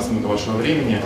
15 0.00 0.12
минут 0.12 0.30
вашего 0.30 0.56
времени, 0.56 0.98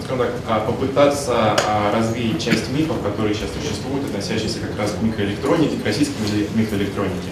скажем 0.00 0.18
так, 0.46 0.66
попытаться 0.66 1.56
а, 1.66 1.92
развеять 1.92 2.42
часть 2.42 2.70
мифов, 2.70 3.02
которые 3.02 3.34
сейчас 3.34 3.48
существуют, 3.60 4.04
относящиеся 4.06 4.60
как 4.60 4.78
раз 4.78 4.92
к 4.92 5.02
микроэлектронике, 5.02 5.76
к 5.78 5.84
российской 5.84 6.48
микроэлектронике. 6.54 7.30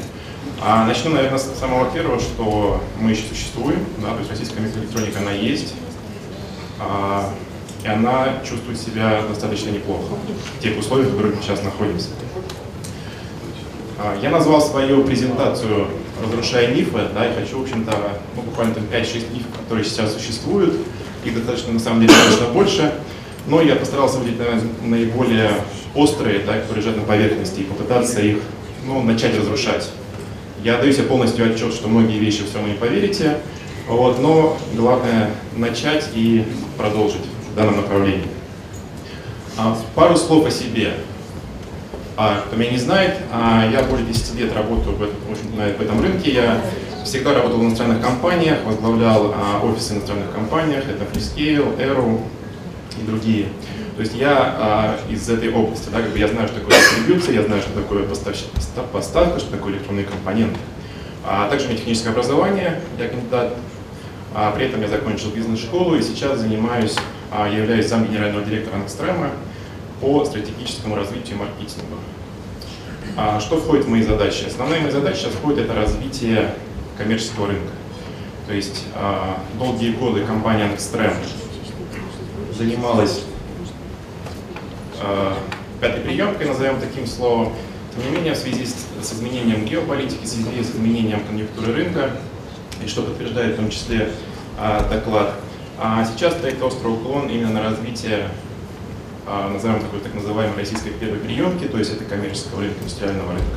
А 0.61 0.85
начну, 0.87 1.11
наверное, 1.11 1.39
с 1.39 1.59
самого 1.59 1.91
первого, 1.91 2.19
что 2.19 2.83
мы 2.99 3.11
еще 3.11 3.23
существуем, 3.29 3.85
да, 3.99 4.13
то 4.13 4.19
есть 4.19 4.31
российская 4.31 4.61
микроэлектроника, 4.61 5.21
она 5.21 5.33
есть, 5.33 5.75
а, 6.81 7.33
и 7.85 7.89
она 7.89 8.41
чувствует 8.49 8.79
себя 8.79 9.23
достаточно 9.29 9.71
неплохо 9.71 10.15
в 10.59 10.63
тех 10.63 10.77
условиях, 10.79 11.11
в 11.11 11.13
которых 11.13 11.37
мы 11.37 11.43
сейчас 11.43 11.63
находимся. 11.63 12.09
Я 14.21 14.31
назвал 14.31 14.61
свою 14.61 15.05
презентацию 15.05 15.87
«Разрушая 16.23 16.75
мифы», 16.75 17.01
да, 17.15 17.31
и 17.31 17.35
хочу, 17.35 17.59
в 17.59 17.63
общем-то, 17.63 17.93
ну, 18.37 18.43
буквально 18.43 18.75
5-6 18.75 19.35
мифов, 19.35 19.49
которые 19.61 19.85
сейчас 19.85 20.15
существуют, 20.15 20.75
их 21.25 21.35
достаточно, 21.35 21.73
на 21.73 21.81
самом 21.81 22.01
деле, 22.01 22.13
достаточно 22.13 22.47
больше, 22.53 22.93
но 23.47 23.61
я 23.61 23.77
постарался 23.77 24.19
выделить, 24.19 24.39
наверное, 24.39 24.63
наиболее 24.85 25.51
острые, 25.95 26.41
да, 26.41 26.59
которые 26.59 26.85
лежат 26.85 26.97
на 26.97 27.03
поверхности, 27.03 27.61
и 27.61 27.65
попытаться 27.65 28.21
их 28.21 28.39
ну, 28.87 29.03
начать 29.03 29.37
разрушать. 29.39 29.91
Я 30.63 30.79
даю 30.79 30.93
себе 30.93 31.05
полностью 31.05 31.45
отчет, 31.45 31.75
что 31.75 31.89
многие 31.89 32.19
вещи 32.19 32.45
все 32.45 32.59
равно 32.59 32.73
не 32.73 32.79
поверите, 32.79 33.39
вот, 33.89 34.21
но 34.21 34.57
главное 34.75 35.31
начать 35.57 36.09
и 36.15 36.45
продолжить 36.77 37.23
в 37.53 37.57
данном 37.57 37.79
направлении. 37.79 38.27
А, 39.57 39.77
пару 39.95 40.17
слов 40.17 40.47
о 40.47 40.51
себе. 40.51 40.95
А, 42.17 42.43
кто 42.47 42.57
меня 42.57 42.73
не 42.73 42.79
знает, 42.79 43.17
а, 43.33 43.69
я 43.71 43.83
более 43.83 44.07
10 44.07 44.35
лет 44.39 44.55
работаю 44.55 44.97
в, 44.97 45.01
в, 45.01 45.79
в 45.79 45.81
этом 45.81 46.01
рынке. 46.01 46.33
Я 46.33 46.61
всегда 47.05 47.35
работал 47.35 47.59
в 47.59 47.65
иностранных 47.65 48.03
компаниях, 48.03 48.59
возглавлял 48.65 49.35
а, 49.35 49.65
офисы 49.65 49.95
в 49.95 49.97
иностранных 49.99 50.33
компаниях, 50.33 50.85
это 50.89 51.05
Freescale, 51.05 51.79
Aero 51.79 52.21
и 53.01 53.07
другие. 53.07 53.47
То 53.97 54.03
есть 54.03 54.15
я 54.15 54.37
а, 54.59 54.99
из 55.09 55.29
этой 55.29 55.53
области, 55.53 55.89
да, 55.91 56.03
как 56.03 56.11
бы 56.11 56.19
я 56.19 56.29
знаю, 56.29 56.49
что 56.49 56.61
такое 56.61 56.79
дистрибьюция, 56.79 57.35
я 57.35 57.43
знаю, 57.43 57.63
что 57.63 57.73
такое 57.73 58.05
поставщик, 58.05 58.49
поставка, 58.93 59.41
что 59.41 59.51
такое 59.51 59.75
электронные 59.75 60.05
компоненты. 60.05 60.59
А 61.25 61.49
также 61.49 61.67
у 61.67 61.69
меня 61.69 61.79
техническое 61.79 62.11
образование, 62.11 62.81
я 62.99 63.09
кандидат. 63.09 63.55
А, 64.35 64.51
при 64.53 64.67
этом 64.67 64.83
я 64.83 64.89
закончил 64.89 65.31
бизнес-школу 65.31 65.95
и 65.95 66.03
сейчас 66.03 66.41
занимаюсь, 66.41 66.97
а, 67.31 67.49
являюсь 67.49 67.89
зам 67.89 68.07
генерального 68.07 68.45
директора 68.45 68.77
Ангстрема 68.77 69.31
по 70.03 70.25
стратегическому 70.25 70.97
развитию 70.97 71.37
и 71.37 71.39
маркетингу. 71.39 71.97
А, 73.17 73.39
что 73.41 73.59
входит 73.59 73.85
в 73.85 73.89
мои 73.89 74.03
задачи? 74.03 74.45
Основные 74.45 74.81
мои 74.81 74.91
задачи 74.91 75.19
сейчас 75.19 75.33
входят 75.33 75.61
это 75.61 75.75
развитие 75.75 76.55
коммерческого 76.99 77.47
рынка. 77.47 77.71
То 78.49 78.53
есть 78.53 78.85
а, 78.97 79.39
долгие 79.59 79.93
годы 79.93 80.25
компания 80.25 80.65
Ангстрем 80.65 81.13
занималась 82.59 83.23
а, 85.01 85.39
пятой 85.81 86.01
приемкой, 86.01 86.49
назовем 86.49 86.81
таким 86.81 87.07
словом. 87.07 87.53
Тем 87.95 88.11
не 88.11 88.17
менее, 88.17 88.35
в 88.35 88.39
связи 88.39 88.67
с, 88.67 88.75
с 89.01 89.13
изменением 89.13 89.65
геополитики, 89.65 90.25
в 90.25 90.29
связи 90.29 90.65
с 90.65 90.71
изменением 90.71 91.25
конъюнктуры 91.25 91.75
рынка, 91.75 92.11
и 92.85 92.89
что 92.89 93.03
подтверждает 93.03 93.55
в 93.55 93.57
том 93.57 93.71
числе 93.71 94.11
а, 94.59 94.89
доклад, 94.89 95.35
а 95.79 96.05
сейчас 96.05 96.35
стоит 96.35 96.61
острый 96.61 96.93
уклон 96.93 97.29
именно 97.29 97.51
на 97.51 97.63
развитие, 97.63 98.29
назовем 99.27 99.81
такой 99.81 100.01
так 100.01 100.15
называемой 100.15 100.57
российской 100.57 100.91
первой 100.91 101.19
приемки, 101.19 101.65
то 101.65 101.79
есть 101.79 101.93
это 101.93 102.05
коммерческого 102.05 102.61
рынка, 102.61 102.81
индустриального 102.81 103.33
рынка. 103.33 103.57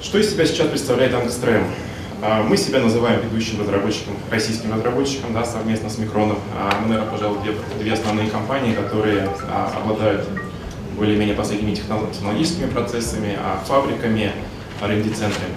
Что 0.00 0.18
из 0.18 0.30
себя 0.30 0.46
сейчас 0.46 0.68
представляет 0.68 1.14
Ангстрем? 1.14 1.64
А, 2.26 2.42
мы 2.42 2.56
себя 2.56 2.80
называем 2.80 3.20
ведущим 3.20 3.60
разработчиком, 3.60 4.14
российским 4.30 4.72
разработчиком, 4.72 5.34
да, 5.34 5.44
совместно 5.44 5.90
с 5.90 5.98
Микроном. 5.98 6.38
А, 6.56 6.80
мы, 6.80 6.88
наверное, 6.88 7.10
пожалуй, 7.10 7.38
две, 7.42 7.54
две 7.78 7.92
основные 7.92 8.30
компании, 8.30 8.74
которые 8.74 9.28
а, 9.48 9.72
обладают 9.76 10.26
более-менее 10.96 11.34
последними 11.34 11.74
технологическими 11.74 12.70
процессами, 12.70 13.36
фабриками, 13.66 14.32
R&D-центрами. 14.80 15.54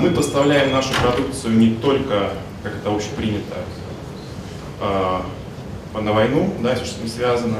Мы 0.00 0.10
поставляем 0.10 0.70
нашу 0.70 0.94
продукцию 1.02 1.54
не 1.54 1.74
только, 1.74 2.30
как 2.62 2.72
это 2.76 2.94
общепринято, 2.94 3.56
на 5.94 6.12
войну, 6.12 6.52
да, 6.60 6.70
если 6.70 6.84
что-то 6.84 7.02
не 7.04 7.10
связано, 7.10 7.58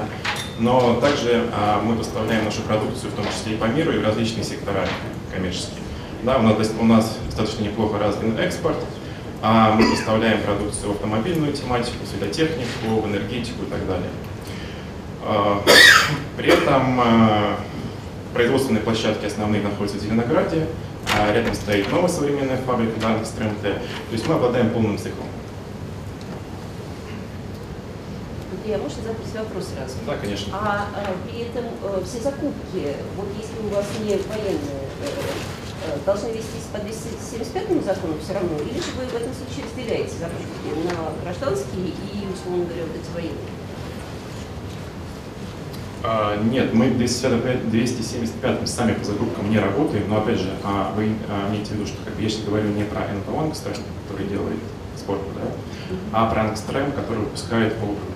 но 0.59 1.01
также 1.01 1.45
мы 1.83 1.97
поставляем 1.97 2.45
нашу 2.45 2.63
продукцию 2.63 3.11
в 3.11 3.15
том 3.15 3.25
числе 3.27 3.55
и 3.55 3.57
по 3.57 3.65
миру, 3.65 3.93
и 3.93 3.99
в 3.99 4.05
различные 4.05 4.45
сектора 4.45 4.87
коммерческие. 5.33 5.83
Да, 6.23 6.39
у, 6.39 6.43
нас, 6.43 6.57
у 6.79 6.85
нас 6.85 7.19
достаточно 7.27 7.65
неплохо 7.65 7.99
развит 7.99 8.39
экспорт, 8.39 8.77
а 9.43 9.75
мы 9.75 9.91
поставляем 9.91 10.41
продукцию 10.43 10.93
в 10.93 10.93
автомобильную 10.93 11.53
тематику, 11.53 12.05
в 12.05 12.09
светотехнику, 12.09 13.01
в 13.01 13.09
энергетику 13.09 13.65
и 13.65 13.67
так 13.67 13.85
далее. 13.89 14.09
А, 15.25 15.61
при 16.37 16.53
этом 16.53 17.01
а, 17.01 17.59
производственные 18.33 18.83
площадки 18.83 19.27
основные 19.27 19.63
находятся 19.63 19.99
в 19.99 20.01
Зеленограде, 20.03 20.69
а 21.13 21.33
рядом 21.33 21.55
стоит 21.55 21.91
новая 21.91 22.09
современная 22.09 22.59
фабрика 22.59 23.01
данных 23.01 23.27
то 23.27 24.13
есть 24.13 24.29
мы 24.29 24.37
обладаем 24.37 24.71
полным 24.71 24.99
циклом. 24.99 25.27
Я 28.65 28.79
можно 28.79 29.03
задать 29.03 29.47
вопрос 29.47 29.69
сразу? 29.75 29.95
Да, 30.07 30.17
конечно. 30.17 30.53
А, 30.55 30.87
а 30.95 31.15
при 31.27 31.43
этом 31.43 31.65
э, 31.83 32.03
все 32.05 32.23
закупки, 32.23 32.97
вот 33.17 33.29
если 33.37 33.59
у 33.67 33.75
вас 33.75 33.87
не 34.01 34.17
военные 34.17 34.87
э, 35.03 35.53
Э, 35.85 35.99
должны 36.07 36.29
вестись 36.29 36.71
по 36.73 36.79
275 36.79 37.85
закону 37.85 38.15
все 38.23 38.35
равно, 38.35 38.57
или 38.59 38.79
же 38.79 38.93
вы 38.97 39.05
в 39.07 39.15
этом 39.17 39.35
случае 39.35 39.65
разделяете 39.65 40.15
закупки 40.17 40.71
на 40.87 41.11
гражданские 41.23 41.89
и, 41.89 42.33
условно 42.33 42.67
говоря, 42.67 42.85
вот 42.87 42.95
эти 42.95 43.11
военные? 43.13 43.53
А, 46.05 46.37
нет, 46.45 46.73
мы 46.73 46.91
275, 46.91 47.71
275 47.71 48.69
сами 48.69 48.95
по 48.95 49.05
закупкам 49.05 49.51
не 49.51 49.59
работаем, 49.59 50.09
но 50.09 50.19
опять 50.19 50.39
же, 50.39 50.51
а, 50.63 50.93
вы 50.95 51.15
а, 51.29 51.51
имеете 51.51 51.71
в 51.71 51.75
виду, 51.75 51.87
что 51.87 51.97
как 52.05 52.15
я 52.21 52.29
сейчас 52.29 52.45
говорю 52.45 52.69
не 52.69 52.85
про 52.85 53.01
НПО 53.01 53.43
Ангстрем, 53.43 53.75
который 54.07 54.29
делает 54.29 54.59
спорт, 54.97 55.21
да, 55.35 55.51
а 56.13 56.31
про 56.31 56.43
Ангстрем, 56.43 56.93
который 56.93 57.19
выпускает 57.19 57.75
полупроводники. 57.75 58.12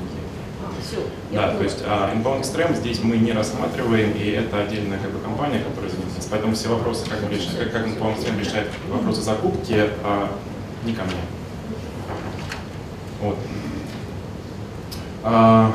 Да, 1.33 1.55
то 1.55 1.63
есть 1.63 1.83
а, 1.85 2.13
Inbound 2.15 2.43
Extreme 2.43 2.75
здесь 2.77 3.03
мы 3.03 3.17
не 3.17 3.33
рассматриваем, 3.33 4.13
и 4.13 4.31
это 4.31 4.61
отдельная 4.61 4.99
как 4.99 5.11
бы, 5.11 5.19
компания, 5.21 5.61
которая 5.61 5.91
занимается. 5.91 6.29
Поэтому 6.31 6.55
все 6.55 6.69
вопросы, 6.69 7.09
как, 7.09 7.23
мы 7.23 7.31
решаем, 7.31 7.59
как, 7.59 7.73
как 7.73 7.87
Inbound 7.87 8.19
Extreme 8.19 8.41
решает 8.41 8.69
вопросы 8.89 9.23
закупки, 9.23 9.91
а, 10.05 10.31
не 10.85 10.93
ко 10.93 11.03
мне. 11.05 11.15
Вот. 13.21 13.39
А, 15.25 15.75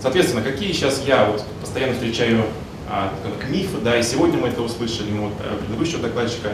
соответственно, 0.00 0.42
какие 0.42 0.72
сейчас 0.72 1.02
я 1.06 1.26
вот 1.26 1.44
постоянно 1.60 1.94
встречаю 1.94 2.44
а, 2.88 3.12
мифы, 3.48 3.78
да, 3.82 3.98
и 3.98 4.02
сегодня 4.02 4.38
мы 4.38 4.48
это 4.48 4.62
услышали, 4.62 5.10
мы 5.10 5.28
вот 5.28 5.34
э, 5.42 5.56
предыдущего 5.56 6.02
докладчика 6.02 6.52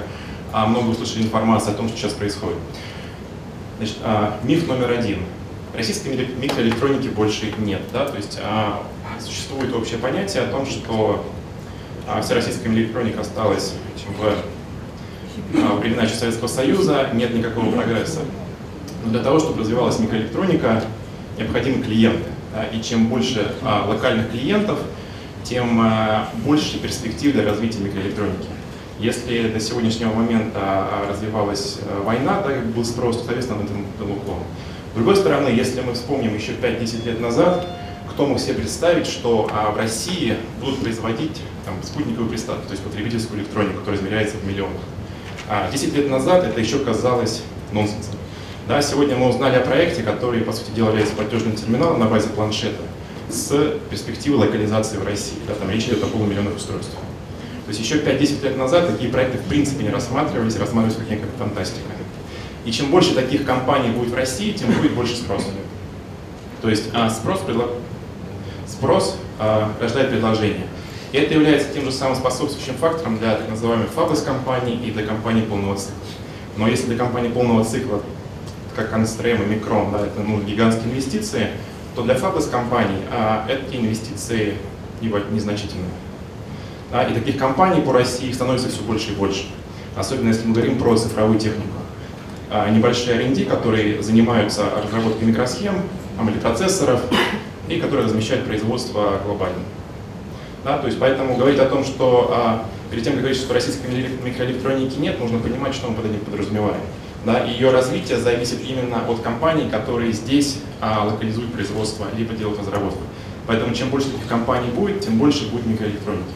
а, 0.53 0.67
много 0.67 0.91
услышали 0.91 1.23
информации 1.23 1.73
о 1.73 1.75
том, 1.75 1.89
что 1.89 1.97
сейчас 1.97 2.13
происходит. 2.13 2.59
Значит, 3.79 3.97
а, 4.03 4.39
миф 4.45 4.69
номер 4.69 4.93
один– 4.93 5.19
Российской 5.81 6.15
микроэлектроники 6.15 7.09
больше 7.09 7.55
нет. 7.57 7.81
Да? 7.91 8.05
То 8.05 8.19
есть 8.19 8.39
а, 8.43 8.83
существует 9.19 9.75
общее 9.75 9.99
понятие 9.99 10.43
о 10.43 10.49
том, 10.49 10.67
что 10.67 11.25
а, 12.07 12.21
вся 12.21 12.35
российская 12.35 12.69
электроника 12.69 13.23
осталась 13.23 13.73
в 14.07 14.27
а, 15.57 15.77
времена 15.77 16.03
еще 16.03 16.17
Советского 16.17 16.49
Союза, 16.49 17.09
нет 17.15 17.35
никакого 17.35 17.71
прогресса. 17.71 18.21
Но 19.07 19.11
для 19.11 19.23
того, 19.23 19.39
чтобы 19.39 19.61
развивалась 19.61 19.99
микроэлектроника, 19.99 20.85
необходимы 21.39 21.83
клиенты. 21.83 22.29
Да? 22.55 22.65
И 22.65 22.83
чем 22.83 23.07
больше 23.07 23.51
а, 23.63 23.87
локальных 23.89 24.33
клиентов, 24.33 24.81
тем 25.45 25.81
а, 25.81 26.29
больше 26.45 26.79
перспектив 26.79 27.33
для 27.33 27.47
развития 27.47 27.79
микроэлектроники. 27.79 28.49
Если 28.99 29.49
до 29.49 29.59
сегодняшнего 29.61 30.13
момента 30.13 30.59
а, 30.59 31.07
развивалась 31.09 31.79
а, 31.81 32.03
война, 32.03 32.43
да, 32.43 32.51
был 32.77 32.85
спрос, 32.85 33.17
соответственно, 33.25 33.61
на 33.61 33.65
этом 33.65 33.87
был 33.99 34.13
уклон. 34.13 34.41
С 34.93 34.95
другой 34.97 35.15
стороны, 35.15 35.49
если 35.49 35.83
мы 35.83 35.95
вспомним 35.95 36.35
еще 36.35 36.53
5-10 36.53 37.07
лет 37.07 37.21
назад, 37.21 37.67
кто 38.11 38.27
мог 38.27 38.41
себе 38.41 38.55
представить, 38.55 39.07
что 39.07 39.49
а, 39.53 39.71
в 39.71 39.77
России 39.77 40.37
будут 40.61 40.81
производить 40.81 41.41
там, 41.65 41.75
спутниковую 41.85 42.29
приставку, 42.29 42.67
то 42.67 42.73
есть 42.73 42.83
потребительскую 42.83 43.41
электронику, 43.41 43.79
которая 43.79 44.01
измеряется 44.01 44.37
в 44.37 44.45
миллионах. 44.45 44.81
А 45.49 45.71
10 45.71 45.95
лет 45.95 46.11
назад 46.11 46.45
это 46.45 46.61
еще 46.61 46.81
казалось 46.81 47.43
нонсенсом. 47.73 48.17
Да, 48.67 48.83
сегодня 48.83 49.17
мы 49.17 49.29
узнали 49.29 49.57
о 49.57 49.61
проекте, 49.61 50.03
который, 50.03 50.41
по 50.41 50.53
сути 50.53 50.71
дела, 50.73 50.89
является 50.89 51.15
платежным 51.15 51.55
терминалом 51.55 52.01
на 52.01 52.07
базе 52.07 52.29
планшета 52.29 52.83
с 53.29 53.79
перспективой 53.91 54.39
локализации 54.39 54.97
в 54.97 55.07
России. 55.07 55.39
Да, 55.47 55.55
там 55.55 55.71
речь 55.71 55.85
идет 55.85 56.03
о 56.03 56.07
полумиллионных 56.07 56.57
устройствах. 56.57 57.01
То 57.67 57.69
есть 57.73 57.81
еще 57.81 57.99
5-10 57.99 58.43
лет 58.43 58.57
назад 58.57 58.89
такие 58.89 59.11
проекты 59.11 59.39
в 59.39 59.45
принципе 59.45 59.85
не 59.85 59.91
рассматривались, 59.91 60.57
рассматривались 60.57 60.99
как 60.99 61.09
некая 61.09 61.29
фантастика. 61.39 61.87
И 62.71 62.73
чем 62.73 62.93
больше 62.93 63.17
таких 63.17 63.45
компаний 63.45 63.91
будет 63.91 64.11
в 64.11 64.15
России, 64.15 64.53
тем 64.53 64.71
будет 64.73 64.95
больше 64.95 65.17
спроса. 65.17 65.49
То 66.63 66.71
есть 66.71 66.85
а, 66.95 67.11
спрос, 67.11 67.41
предло... 67.41 67.67
спрос 68.69 69.17
а, 69.41 69.73
рождает 69.81 70.11
предложение. 70.11 70.69
И 71.11 71.17
это 71.17 71.35
является 71.35 71.73
тем 71.75 71.85
же 71.85 71.91
самым 71.91 72.15
способствующим 72.15 72.75
фактором 72.75 73.19
для 73.19 73.35
так 73.35 73.49
называемых 73.49 73.89
фаблес 73.89 74.23
компаний 74.23 74.81
и 74.87 74.93
для 74.93 75.05
компаний 75.05 75.43
полного 75.43 75.75
цикла. 75.75 75.97
Но 76.59 76.69
если 76.69 76.87
для 76.87 76.97
компании 76.97 77.31
полного 77.31 77.65
цикла 77.65 78.05
как 78.77 78.91
Констрем 78.91 79.43
и 79.43 79.47
Микрон, 79.47 79.91
да, 79.91 80.07
это 80.07 80.21
ну, 80.21 80.41
гигантские 80.41 80.93
инвестиции, 80.93 81.49
то 81.97 82.03
для 82.03 82.15
фаблес 82.15 82.47
компаний 82.47 83.03
а, 83.11 83.49
эти 83.49 83.81
инвестиции 83.81 84.55
незначительные. 85.01 85.91
Да, 86.93 87.03
и 87.03 87.15
таких 87.15 87.37
компаний 87.37 87.81
по 87.81 87.93
России 87.93 88.31
становится 88.31 88.69
все 88.69 88.83
больше 88.83 89.11
и 89.11 89.17
больше. 89.17 89.47
Особенно 89.97 90.29
если 90.29 90.47
мы 90.47 90.55
говорим 90.55 90.79
про 90.79 90.97
цифровую 90.97 91.41
технику. 91.41 91.80
А, 92.53 92.69
небольшие 92.69 93.15
R&D, 93.17 93.45
которые 93.45 94.03
занимаются 94.03 94.65
разработкой 94.85 95.29
микросхем, 95.29 95.75
процессоров 96.43 97.01
и 97.69 97.79
которые 97.79 98.07
размещают 98.07 98.45
производство 98.45 99.21
глобально. 99.25 99.63
Да, 100.65 100.79
то 100.79 100.87
есть 100.89 100.99
поэтому 100.99 101.37
говорить 101.37 101.61
о 101.61 101.67
том, 101.67 101.85
что 101.85 102.29
а, 102.33 102.67
перед 102.91 103.05
тем, 103.05 103.13
как 103.13 103.23
говорить, 103.23 103.41
что 103.41 103.55
российской 103.55 103.87
микроэлектроники 104.25 104.99
нет, 104.99 105.21
нужно 105.21 105.39
понимать, 105.39 105.75
что 105.75 105.89
мы 105.89 105.95
под 105.95 106.07
этим 106.07 106.21
подразумеваем. 106.21 106.81
Да, 107.25 107.45
ее 107.45 107.71
развитие 107.71 108.19
зависит 108.19 108.59
именно 108.69 109.09
от 109.09 109.21
компаний, 109.21 109.71
которые 109.71 110.13
здесь 110.13 110.59
а, 110.81 111.05
локализуют 111.05 111.53
производство, 111.53 112.07
либо 112.17 112.35
делают 112.35 112.59
разработку. 112.59 113.01
Поэтому 113.47 113.73
чем 113.75 113.91
больше 113.91 114.11
таких 114.11 114.27
компаний 114.27 114.71
будет, 114.71 115.01
тем 115.01 115.19
больше 115.19 115.49
будет 115.51 115.67
микроэлектроники. 115.67 116.33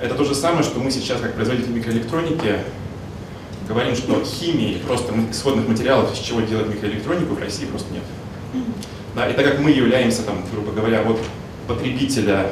Это 0.00 0.14
то 0.14 0.24
же 0.24 0.34
самое, 0.34 0.62
что 0.62 0.78
мы 0.80 0.90
сейчас, 0.90 1.20
как 1.20 1.34
производитель 1.34 1.72
микроэлектроники, 1.72 2.58
говорим, 3.68 3.94
что 3.94 4.22
химии, 4.24 4.78
просто 4.86 5.12
исходных 5.30 5.68
материалов, 5.68 6.12
из 6.12 6.18
чего 6.18 6.40
делать 6.40 6.68
микроэлектронику, 6.68 7.34
в 7.34 7.40
России 7.40 7.66
просто 7.66 7.92
нет. 7.92 8.02
Да, 9.14 9.28
и 9.28 9.32
так 9.32 9.44
как 9.44 9.60
мы 9.60 9.70
являемся, 9.70 10.22
там, 10.22 10.44
грубо 10.52 10.72
говоря, 10.72 11.02
от 11.02 11.18
потребителя 11.66 12.48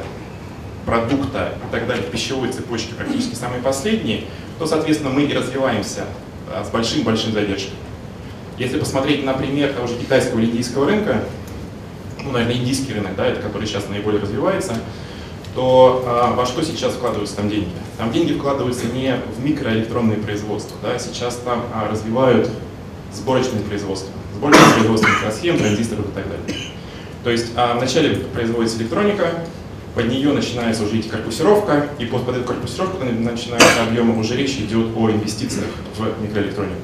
продукта 0.87 1.55
и 1.69 1.73
так 1.73 1.87
далее 1.87 2.05
в 2.05 2.11
пищевой 2.11 2.50
цепочке 2.53 2.94
практически 2.94 3.35
самые 3.35 3.62
последние, 3.62 4.25
то, 4.59 4.67
соответственно, 4.67 5.11
мы 5.11 5.23
и 5.25 5.32
развиваемся 5.32 6.05
с 6.64 6.70
большим-большим 6.70 7.32
задержкой. 7.32 7.75
Если 8.58 8.79
посмотреть 8.79 9.25
на 9.25 9.32
пример 9.32 9.73
того 9.73 9.87
же 9.87 9.97
китайского 9.97 10.38
или 10.38 10.47
индийского 10.47 10.87
рынка, 10.87 11.25
ну, 12.23 12.31
наверное, 12.31 12.56
индийский 12.56 12.94
рынок, 12.94 13.17
да, 13.17 13.26
это 13.26 13.41
который 13.41 13.67
сейчас 13.67 13.88
наиболее 13.88 14.20
развивается, 14.20 14.75
то 15.55 16.03
а, 16.07 16.35
во 16.35 16.47
что 16.47 16.63
сейчас 16.63 16.95
вкладываются 16.95 17.37
там 17.37 17.49
деньги? 17.49 17.69
Там 17.99 18.11
деньги 18.11 18.33
вкладываются 18.33 18.87
не 18.87 19.17
в 19.37 19.45
микроэлектронные 19.45 20.19
производства, 20.19 20.77
да, 20.83 20.99
сейчас 20.99 21.37
там 21.37 21.65
а, 21.75 21.89
развивают 21.91 22.51
сборочные 23.13 23.63
производства, 23.63 24.11
сборочные 24.35 24.75
производства 24.75 25.09
микросхем, 25.09 25.59
транзисторов 25.59 26.09
и 26.09 26.13
так 26.13 26.25
далее. 26.25 26.59
То 27.23 27.31
есть 27.31 27.53
а, 27.57 27.77
вначале 27.77 28.17
производится 28.17 28.79
электроника, 28.79 29.45
под 29.95 30.09
нее 30.09 30.33
начинается 30.33 30.85
уже 30.85 30.99
идти 30.99 31.11
корпусировка, 31.11 31.89
и 31.99 32.07
под, 32.07 32.25
под 32.25 32.37
эту 32.37 32.45
корпусировку 32.47 33.05
начинается 33.05 33.83
объемы 33.87 34.19
уже 34.19 34.37
речь 34.37 34.57
идет 34.57 34.97
о 34.97 35.11
инвестициях 35.11 35.69
в 35.99 36.23
микроэлектронику. 36.23 36.81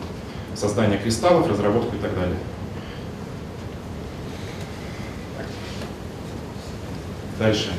Создание 0.55 0.99
кристаллов, 0.99 1.49
разработку 1.49 1.97
и 1.97 1.99
так 1.99 2.15
далее. 2.15 2.37
Дальше. 7.39 7.71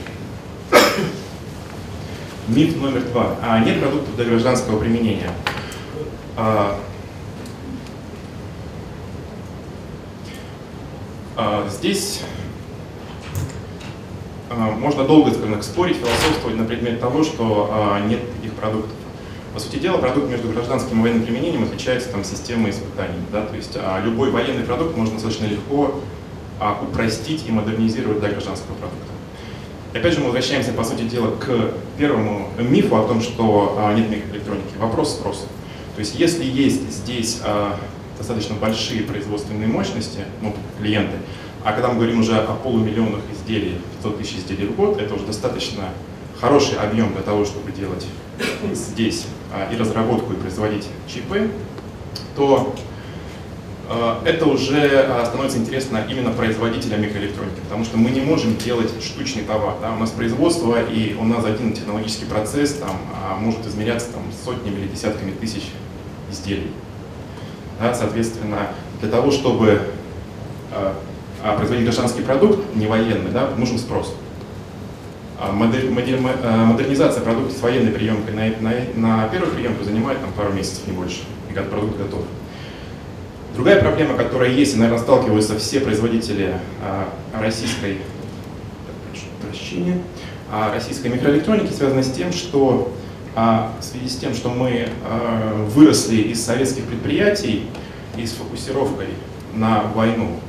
Миф 2.49 2.81
номер 2.81 3.01
два. 3.01 3.35
А, 3.43 3.59
нет 3.63 3.79
продуктов 3.79 4.15
для 4.15 4.25
гражданского 4.25 4.79
применения. 4.79 5.29
А, 6.35 6.79
а, 11.37 11.67
здесь 11.69 12.21
а, 14.49 14.71
можно 14.71 15.03
долго 15.03 15.31
скажем, 15.31 15.61
спорить, 15.61 15.97
философствовать 15.97 16.57
на 16.57 16.65
предмет 16.65 16.99
того, 16.99 17.23
что 17.23 17.69
а, 17.71 17.99
нет 18.07 18.19
таких 18.37 18.53
продуктов. 18.53 18.93
По 19.53 19.59
сути 19.59 19.77
дела, 19.77 19.99
продукт 19.99 20.27
между 20.29 20.49
гражданским 20.49 20.99
и 20.99 21.01
военным 21.03 21.25
применением 21.25 21.65
отличается 21.65 22.09
там, 22.09 22.23
системой 22.23 22.71
испытаний. 22.71 23.19
Да? 23.31 23.43
То 23.45 23.55
есть 23.55 23.73
а, 23.75 24.01
любой 24.03 24.31
военный 24.31 24.63
продукт 24.63 24.97
можно 24.97 25.13
достаточно 25.13 25.45
легко 25.45 26.01
упростить 26.81 27.45
и 27.47 27.51
модернизировать 27.51 28.19
для 28.19 28.29
гражданского 28.29 28.73
продукта. 28.73 29.18
Опять 29.93 30.13
же, 30.13 30.19
мы 30.19 30.25
возвращаемся, 30.25 30.71
по 30.71 30.83
сути 30.83 31.01
дела, 31.01 31.35
к 31.35 31.73
первому 31.97 32.49
мифу 32.59 32.95
о 32.95 33.07
том, 33.07 33.21
что 33.21 33.75
а, 33.79 33.93
нет 33.93 34.07
микроэлектроники. 34.09 34.77
Вопрос 34.77 35.13
спроса. 35.13 35.45
То 35.95 35.99
есть, 35.99 36.19
если 36.19 36.43
есть 36.43 36.91
здесь 36.91 37.41
а, 37.43 37.75
достаточно 38.15 38.55
большие 38.55 39.01
производственные 39.01 39.67
мощности, 39.67 40.19
ну, 40.41 40.55
клиенты, 40.79 41.17
а 41.63 41.73
когда 41.73 41.89
мы 41.89 41.95
говорим 41.95 42.19
уже 42.19 42.37
о 42.37 42.53
полумиллионах 42.53 43.21
изделий, 43.33 43.81
500 44.03 44.19
тысяч 44.19 44.35
изделий 44.37 44.67
в 44.67 44.75
год, 44.75 45.01
это 45.01 45.15
уже 45.15 45.25
достаточно 45.25 45.85
хороший 46.39 46.77
объем 46.77 47.11
для 47.13 47.23
того, 47.23 47.43
чтобы 47.43 47.71
делать 47.71 48.05
здесь 48.73 49.25
а, 49.51 49.73
и 49.73 49.75
разработку, 49.75 50.33
и 50.33 50.35
производить 50.35 50.87
чипы, 51.11 51.49
то 52.35 52.75
это 54.23 54.45
уже 54.45 55.07
а, 55.09 55.25
становится 55.25 55.57
интересно 55.57 56.05
именно 56.07 56.29
производителям 56.29 57.01
микроэлектроники, 57.01 57.59
потому 57.63 57.83
что 57.83 57.97
мы 57.97 58.11
не 58.11 58.21
можем 58.21 58.55
делать 58.55 58.91
штучный 59.03 59.41
товар. 59.41 59.75
Да? 59.81 59.93
У 59.93 59.97
нас 59.97 60.11
производство, 60.11 60.79
и 60.79 61.15
у 61.15 61.23
нас 61.23 61.43
один 61.43 61.73
технологический 61.73 62.25
процесс 62.25 62.73
там, 62.73 62.97
а, 63.15 63.35
может 63.35 63.65
измеряться 63.65 64.11
там, 64.11 64.21
сотнями 64.45 64.81
или 64.81 64.87
десятками 64.87 65.31
тысяч 65.31 65.63
изделий. 66.31 66.71
Да? 67.81 67.95
Соответственно, 67.95 68.67
для 69.01 69.09
того, 69.09 69.31
чтобы 69.31 69.81
а, 70.71 70.95
производить 71.57 71.85
гражданский 71.85 72.21
продукт, 72.21 72.75
не 72.75 72.85
военный, 72.85 73.31
да, 73.31 73.49
нужен 73.57 73.79
спрос. 73.79 74.13
Модернизация 75.51 77.23
продукта 77.23 77.55
с 77.57 77.61
военной 77.61 77.91
приемкой 77.91 78.33
на, 78.33 78.49
на, 78.59 78.73
на 78.95 79.27
первую 79.29 79.55
приемку 79.55 79.85
занимает 79.85 80.19
там, 80.19 80.33
пару 80.33 80.51
месяцев, 80.51 80.85
не 80.85 80.93
больше, 80.93 81.21
и 81.49 81.53
продукт 81.53 81.97
готов. 81.97 82.25
Другая 83.55 83.81
проблема, 83.81 84.15
которая 84.15 84.51
есть, 84.51 84.75
и, 84.75 84.77
наверное, 84.77 85.01
сталкиваются 85.01 85.57
все 85.57 85.79
производители 85.79 86.55
а, 86.83 87.09
российской, 87.39 87.97
прощения, 89.41 89.97
а, 90.51 90.71
российской 90.73 91.07
микроэлектроники, 91.07 91.73
связана 91.73 92.03
с 92.03 92.11
тем, 92.11 92.31
что 92.31 92.93
а, 93.35 93.73
в 93.79 93.83
связи 93.83 94.07
с 94.07 94.17
тем, 94.17 94.33
что 94.33 94.49
мы 94.49 94.89
выросли 95.73 96.17
из 96.21 96.43
советских 96.43 96.85
предприятий 96.85 97.65
и 98.17 98.25
с 98.25 98.33
фокусировкой 98.33 99.07
на 99.53 99.83
войну, 99.93 100.39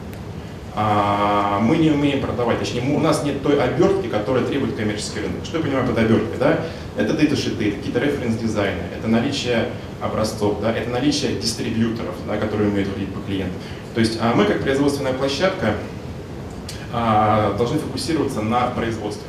мы 1.62 1.76
не 1.76 1.90
умеем 1.90 2.20
продавать, 2.20 2.60
точнее, 2.60 2.94
у 2.94 3.00
нас 3.00 3.24
нет 3.24 3.42
той 3.42 3.60
обертки, 3.60 4.06
которая 4.06 4.44
требует 4.44 4.76
коммерческий 4.76 5.20
рынок. 5.20 5.44
Что 5.44 5.58
я 5.58 5.64
понимаю 5.64 5.86
под 5.86 5.98
оберткой? 5.98 6.38
Да? 6.38 6.60
Это 6.96 7.12
дата-шиты, 7.14 7.72
какие-то 7.72 7.98
референс-дизайны, 7.98 8.82
это 8.96 9.08
наличие 9.08 9.66
образцов, 10.00 10.60
да, 10.60 10.72
это 10.72 10.90
наличие 10.90 11.36
дистрибьюторов, 11.36 12.14
да, 12.26 12.36
которые 12.36 12.70
умеют 12.70 12.92
ходить 12.92 13.12
по 13.12 13.20
клиенту. 13.20 13.54
То 13.94 14.00
есть 14.00 14.18
а 14.20 14.34
мы, 14.34 14.44
как 14.44 14.62
производственная 14.62 15.12
площадка, 15.12 15.74
а, 16.92 17.54
должны 17.56 17.78
фокусироваться 17.78 18.42
на 18.42 18.68
производстве. 18.68 19.26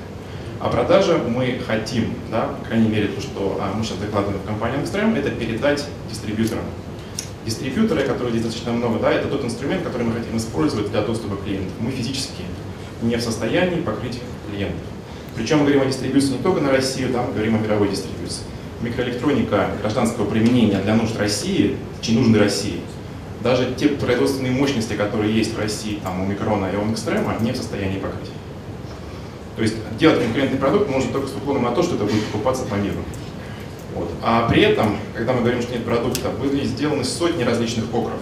А 0.59 0.69
продажа 0.69 1.17
мы 1.17 1.59
хотим, 1.65 2.13
да, 2.29 2.49
по 2.59 2.65
крайней 2.65 2.89
мере, 2.89 3.07
то, 3.07 3.21
что 3.21 3.59
а, 3.59 3.73
мы 3.75 3.83
сейчас 3.83 3.97
докладываем 3.97 4.39
в 4.41 4.45
компании 4.45 4.79
Angstrom, 4.79 5.17
это 5.17 5.29
передать 5.31 5.85
дистрибьюторам. 6.09 6.63
Дистрибьюторы, 7.45 8.03
которые 8.03 8.31
здесь 8.31 8.43
достаточно 8.43 8.71
много, 8.73 8.99
да, 8.99 9.11
это 9.11 9.27
тот 9.27 9.43
инструмент, 9.43 9.83
который 9.83 10.03
мы 10.03 10.13
хотим 10.13 10.37
использовать 10.37 10.91
для 10.91 11.01
доступа 11.01 11.35
клиентов. 11.37 11.73
Мы 11.79 11.91
физически 11.91 12.43
не 13.01 13.15
в 13.15 13.21
состоянии 13.21 13.81
покрыть 13.81 14.19
клиентов. 14.47 14.81
Причем 15.35 15.57
мы 15.59 15.63
говорим 15.63 15.81
о 15.81 15.85
дистрибьюции 15.85 16.33
не 16.33 16.37
только 16.37 16.61
на 16.61 16.71
Россию, 16.71 17.11
да, 17.11 17.23
мы 17.23 17.33
говорим 17.33 17.55
о 17.55 17.59
мировой 17.59 17.89
дистрибьюции 17.89 18.43
микроэлектроника 18.83 19.69
гражданского 19.81 20.25
применения 20.25 20.79
для 20.79 20.95
нужд 20.95 21.17
России, 21.17 21.77
очень 21.99 22.19
нужны 22.19 22.39
России, 22.39 22.81
даже 23.43 23.73
те 23.75 23.89
производственные 23.89 24.51
мощности, 24.51 24.93
которые 24.93 25.35
есть 25.35 25.55
в 25.55 25.59
России, 25.59 25.99
там, 26.03 26.21
у 26.21 26.25
Микрона 26.25 26.67
и 26.67 26.75
у 26.75 26.91
Экстрема, 26.91 27.35
не 27.39 27.51
в 27.51 27.57
состоянии 27.57 27.97
покрыть. 27.97 28.29
То 29.55 29.63
есть 29.63 29.75
делать 29.97 30.19
конкурентный 30.19 30.59
продукт 30.59 30.89
можно 30.89 31.11
только 31.11 31.27
с 31.27 31.35
уклоном 31.35 31.63
на 31.63 31.71
то, 31.71 31.83
что 31.83 31.95
это 31.95 32.05
будет 32.05 32.23
покупаться 32.25 32.63
по 32.63 32.75
миру. 32.75 32.97
Вот. 33.95 34.09
А 34.23 34.47
при 34.47 34.61
этом, 34.61 34.97
когда 35.13 35.33
мы 35.33 35.41
говорим, 35.41 35.61
что 35.61 35.73
нет 35.73 35.83
продукта, 35.83 36.29
были 36.29 36.63
сделаны 36.65 37.03
сотни 37.03 37.43
различных 37.43 37.85
окров, 37.89 38.19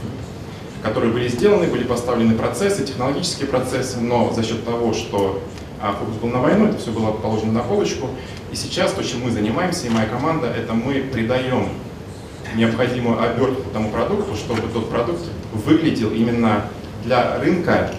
которые 0.82 1.14
были 1.14 1.28
сделаны, 1.28 1.68
были 1.68 1.84
поставлены 1.84 2.34
процессы, 2.36 2.86
технологические 2.86 3.48
процессы, 3.48 4.00
но 4.00 4.34
за 4.34 4.44
счет 4.44 4.66
того, 4.66 4.94
что 4.94 5.42
а, 5.82 5.94
фокус 5.94 6.16
был 6.16 6.30
на 6.30 6.40
войну, 6.40 6.68
это 6.68 6.78
все 6.78 6.92
было 6.92 7.12
положено 7.12 7.54
на 7.54 7.62
полочку, 7.62 8.10
и 8.52 8.56
сейчас 8.56 8.94
то, 8.94 9.04
чем 9.04 9.24
мы 9.24 9.32
занимаемся, 9.32 9.88
и 9.88 9.90
моя 9.90 10.08
команда, 10.08 10.48
это 10.48 10.74
мы 10.74 11.02
придаем 11.02 11.70
необходимую 12.56 13.22
обертку 13.22 13.70
тому 13.72 13.90
продукту, 13.92 14.36
чтобы 14.36 14.62
тот 14.74 14.90
продукт 14.90 15.22
выглядел 15.54 16.12
именно 16.12 16.66
для 17.04 17.38
рынка 17.40 17.92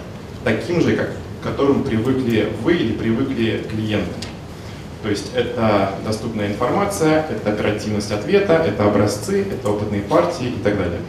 таким 0.43 0.81
же, 0.81 0.95
как 0.95 1.11
к 1.41 1.43
которым 1.43 1.83
привыкли 1.83 2.51
вы 2.61 2.73
или 2.75 2.93
привыкли 2.93 3.65
клиенты. 3.69 4.13
То 5.01 5.09
есть 5.09 5.31
это 5.33 5.95
доступная 6.05 6.47
информация, 6.47 7.25
это 7.29 7.51
оперативность 7.51 8.11
ответа, 8.11 8.53
это 8.53 8.85
образцы, 8.85 9.41
это 9.41 9.69
опытные 9.69 10.01
партии 10.01 10.49
и 10.49 10.63
так 10.63 10.77
далее. 10.77 10.99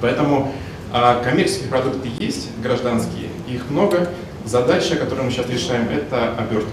Поэтому 0.00 0.52
а, 0.92 1.22
коммерческие 1.22 1.68
продукты 1.68 2.08
есть, 2.18 2.48
гражданские, 2.60 3.28
их 3.48 3.70
много. 3.70 4.08
Задача, 4.44 4.96
которую 4.96 5.26
мы 5.26 5.30
сейчас 5.30 5.48
решаем, 5.48 5.88
это 5.88 6.36
обертка. 6.36 6.70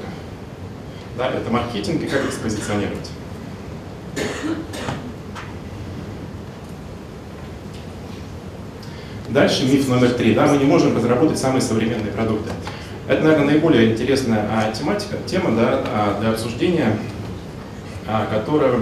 Да, 1.18 1.30
это 1.30 1.50
маркетинг 1.52 2.02
и 2.02 2.08
как 2.08 2.26
их 2.26 2.32
спозиционировать. 2.32 3.12
Дальше 9.30 9.66
миф 9.66 9.88
номер 9.88 10.12
три. 10.14 10.34
Да, 10.34 10.48
мы 10.48 10.58
не 10.58 10.66
можем 10.66 10.96
разработать 10.96 11.38
самые 11.38 11.62
современные 11.62 12.12
продукты. 12.12 12.52
Это, 13.08 13.24
наверное, 13.24 13.48
наиболее 13.48 13.92
интересная 13.92 14.48
а, 14.50 14.72
тематика, 14.72 15.18
тема 15.26 15.56
да, 15.56 15.84
а, 15.86 16.20
для 16.20 16.32
обсуждения, 16.32 16.98
а, 18.08 18.28
которая... 18.28 18.82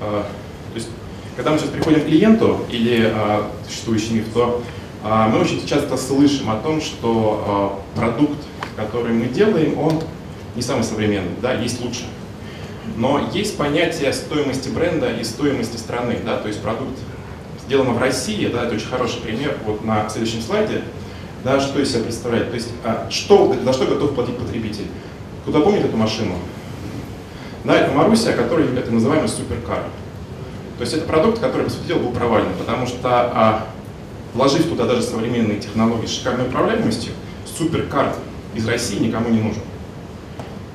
А, 0.00 0.22
то 0.22 0.74
есть, 0.74 0.88
когда 1.36 1.50
мы 1.50 1.58
сейчас 1.58 1.70
приходим 1.70 2.00
к 2.00 2.04
клиенту 2.04 2.60
или 2.70 3.12
а, 3.12 3.50
существующий 3.68 4.14
миф, 4.14 4.24
то 4.32 4.62
а, 5.02 5.28
мы 5.28 5.40
очень 5.40 5.66
часто 5.66 5.96
слышим 5.96 6.50
о 6.50 6.56
том, 6.56 6.80
что 6.80 7.82
а, 7.96 7.98
продукт, 7.98 8.38
который 8.76 9.12
мы 9.12 9.26
делаем, 9.26 9.78
он 9.78 10.00
не 10.56 10.62
самый 10.62 10.84
современный, 10.84 11.32
да, 11.40 11.54
есть 11.54 11.80
лучше. 11.80 12.04
Но 12.96 13.30
есть 13.32 13.56
понятие 13.56 14.12
стоимости 14.12 14.68
бренда 14.68 15.12
и 15.12 15.24
стоимости 15.24 15.76
страны, 15.76 16.18
да, 16.24 16.36
то 16.38 16.48
есть 16.48 16.60
продукт 16.60 16.98
сделано 17.66 17.92
в 17.92 17.98
России, 17.98 18.46
да, 18.48 18.64
это 18.64 18.74
очень 18.74 18.88
хороший 18.88 19.20
пример, 19.20 19.56
вот 19.64 19.84
на 19.84 20.08
следующем 20.08 20.42
слайде, 20.42 20.82
да, 21.44 21.60
что 21.60 21.80
из 21.80 21.90
себя 21.92 22.04
представляет, 22.04 22.50
то 22.50 22.54
есть 22.54 22.68
а, 22.84 23.06
что, 23.10 23.54
за 23.64 23.72
что 23.72 23.86
готов 23.86 24.14
платить 24.14 24.36
потребитель. 24.36 24.86
Кто 25.46 25.62
помнит 25.62 25.84
эту 25.84 25.96
машину? 25.96 26.34
Да, 27.64 27.76
это 27.76 27.92
Маруся, 27.92 28.32
который 28.32 28.66
это 28.76 28.90
называемый 28.90 29.28
суперкар. 29.28 29.84
То 30.78 30.82
есть 30.82 30.94
это 30.94 31.04
продукт, 31.04 31.38
который, 31.38 31.64
по 31.64 31.70
сути 31.70 31.92
был 31.92 32.10
провален, 32.10 32.48
потому 32.58 32.86
что 32.86 33.08
а, 33.08 33.66
вложив 34.34 34.68
туда 34.68 34.86
даже 34.86 35.02
современные 35.02 35.60
технологии 35.60 36.06
с 36.06 36.18
шикарной 36.18 36.46
управляемостью, 36.46 37.12
суперкар 37.46 38.14
из 38.54 38.66
России 38.66 38.98
никому 38.98 39.28
не 39.28 39.40
нужен. 39.40 39.62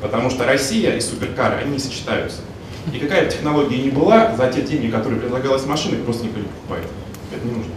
Потому 0.01 0.29
что 0.29 0.45
Россия 0.45 0.95
и 0.95 1.01
суперкары, 1.01 1.57
они 1.57 1.73
не 1.73 1.79
сочетаются. 1.79 2.41
И 2.93 2.99
какая 2.99 3.25
бы 3.25 3.31
технология 3.31 3.77
ни 3.77 3.89
была, 3.89 4.35
за 4.35 4.51
те 4.51 4.61
деньги, 4.61 4.91
которые 4.91 5.19
предлагалась 5.19 5.65
машиной, 5.65 5.99
просто 5.99 6.25
никто 6.25 6.39
не 6.39 6.45
покупает. 6.45 6.87
Это 7.33 7.45
не 7.45 7.53
нужно. 7.53 7.71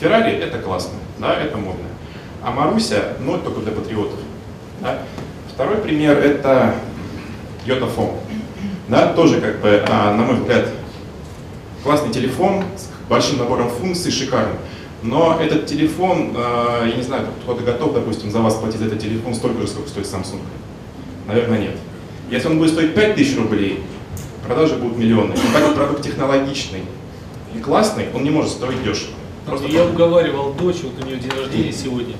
Феррари— 0.00 0.32
это 0.40 0.58
классно, 0.58 0.94
да, 1.18 1.34
это 1.34 1.56
модно. 1.56 1.86
А 2.42 2.52
Маруся, 2.52 3.14
это 3.20 3.38
только 3.38 3.60
для 3.60 3.72
патриотов. 3.72 4.20
Да. 4.80 5.00
Второй 5.52 5.78
пример— 5.78 6.16
это 6.24 6.76
Йотафон. 7.66 8.10
Да, 8.88 9.12
тоже, 9.12 9.40
как 9.40 9.60
бы, 9.60 9.82
а, 9.88 10.14
на 10.14 10.22
мой 10.22 10.36
взгляд, 10.36 10.68
классный 11.82 12.12
телефон 12.12 12.64
с 12.76 12.88
большим 13.08 13.38
набором 13.38 13.68
функций, 13.68 14.12
шикарный. 14.12 14.54
Но 15.02 15.38
этот 15.40 15.66
телефон, 15.66 16.32
а, 16.36 16.86
я 16.86 16.94
не 16.94 17.02
знаю, 17.02 17.26
кто-то 17.42 17.62
готов, 17.62 17.92
допустим, 17.94 18.30
за 18.30 18.38
вас 18.38 18.54
платить 18.54 18.78
за 18.78 18.86
этот 18.86 19.00
телефон 19.00 19.34
столько 19.34 19.60
же, 19.62 19.68
сколько 19.68 19.88
стоит 19.88 20.06
Samsung. 20.06 20.40
Наверное, 21.28 21.58
нет. 21.58 21.76
Если 22.30 22.48
он 22.48 22.58
будет 22.58 22.72
стоить 22.72 22.94
5000 22.94 23.36
рублей, 23.36 23.82
продажи 24.46 24.76
будут 24.76 24.96
миллионные. 24.96 25.36
Но 25.36 25.60
так 25.60 25.74
продукт 25.74 26.02
технологичный 26.02 26.82
и 27.54 27.58
классный, 27.58 28.06
он 28.14 28.24
не 28.24 28.30
может 28.30 28.50
стоить 28.50 28.82
дешево. 28.82 29.12
Просто 29.46 29.68
я 29.68 29.84
уговаривал 29.84 30.54
дочь, 30.54 30.78
вот 30.82 31.02
у 31.02 31.06
нее 31.06 31.18
день 31.18 31.30
рождения 31.30 31.72
сегодня. 31.72 32.14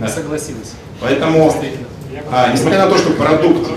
Да. 0.00 0.08
Согласилась. 0.08 0.72
Поэтому, 1.00 1.54
а, 2.30 2.52
несмотря 2.52 2.86
на 2.86 2.90
то, 2.90 2.98
что 2.98 3.10
продукт, 3.10 3.70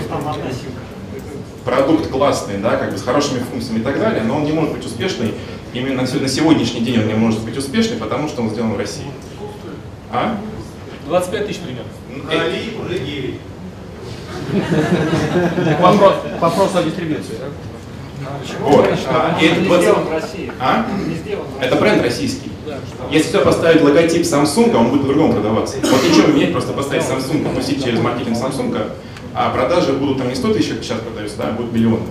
продукт 1.66 2.10
классный, 2.10 2.58
да, 2.58 2.78
как 2.78 2.92
бы 2.92 2.98
с 2.98 3.04
хорошими 3.04 3.40
функциями 3.40 3.80
и 3.80 3.84
так 3.84 4.00
далее, 4.00 4.24
но 4.24 4.38
он 4.38 4.46
не 4.46 4.54
может 4.54 4.74
быть 4.74 4.86
успешный. 4.86 5.34
Именно 5.74 6.04
на 6.04 6.28
сегодняшний 6.30 6.82
день 6.82 7.00
он 7.00 7.08
не 7.08 7.14
может 7.14 7.44
быть 7.44 7.58
успешный, 7.58 7.98
потому 7.98 8.30
что 8.30 8.42
он 8.42 8.50
сделан 8.50 8.74
в 8.74 8.78
России. 8.78 9.06
А? 10.12 10.38
25 11.08 11.48
тысяч 11.48 11.60
примерно. 11.60 11.90
9. 12.32 13.40
Вопрос, 15.80 16.14
вопрос 16.40 16.76
о 16.76 16.84
дистрибьюции. 16.84 17.36
Вот. 18.60 18.88
А, 19.08 19.38
это, 19.42 19.70
вот, 19.70 19.86
а? 20.60 20.86
это 21.62 21.76
бренд 21.76 22.02
российский. 22.02 22.52
Если 23.12 23.30
сюда 23.30 23.46
поставить 23.46 23.82
логотип 23.82 24.24
Samsung, 24.24 24.76
он 24.76 24.90
будет 24.90 25.02
по-другому 25.02 25.34
продаваться. 25.34 25.78
Вот 25.82 26.04
ничего 26.04 26.28
менять, 26.28 26.52
просто 26.52 26.74
поставить 26.74 27.04
Samsung, 27.04 27.56
пустить 27.56 27.84
через 27.84 28.00
маркетинг 28.00 28.38
Samsung, 28.38 28.92
а 29.34 29.50
продажи 29.52 29.94
будут 29.94 30.18
там 30.18 30.30
не 30.30 30.36
100 30.36 30.54
тысяч, 30.54 30.70
как 30.70 30.84
сейчас 30.84 31.00
продаются, 31.00 31.38
да, 31.38 31.50
а 31.50 31.52
будут 31.52 31.74
миллионы. 31.74 32.04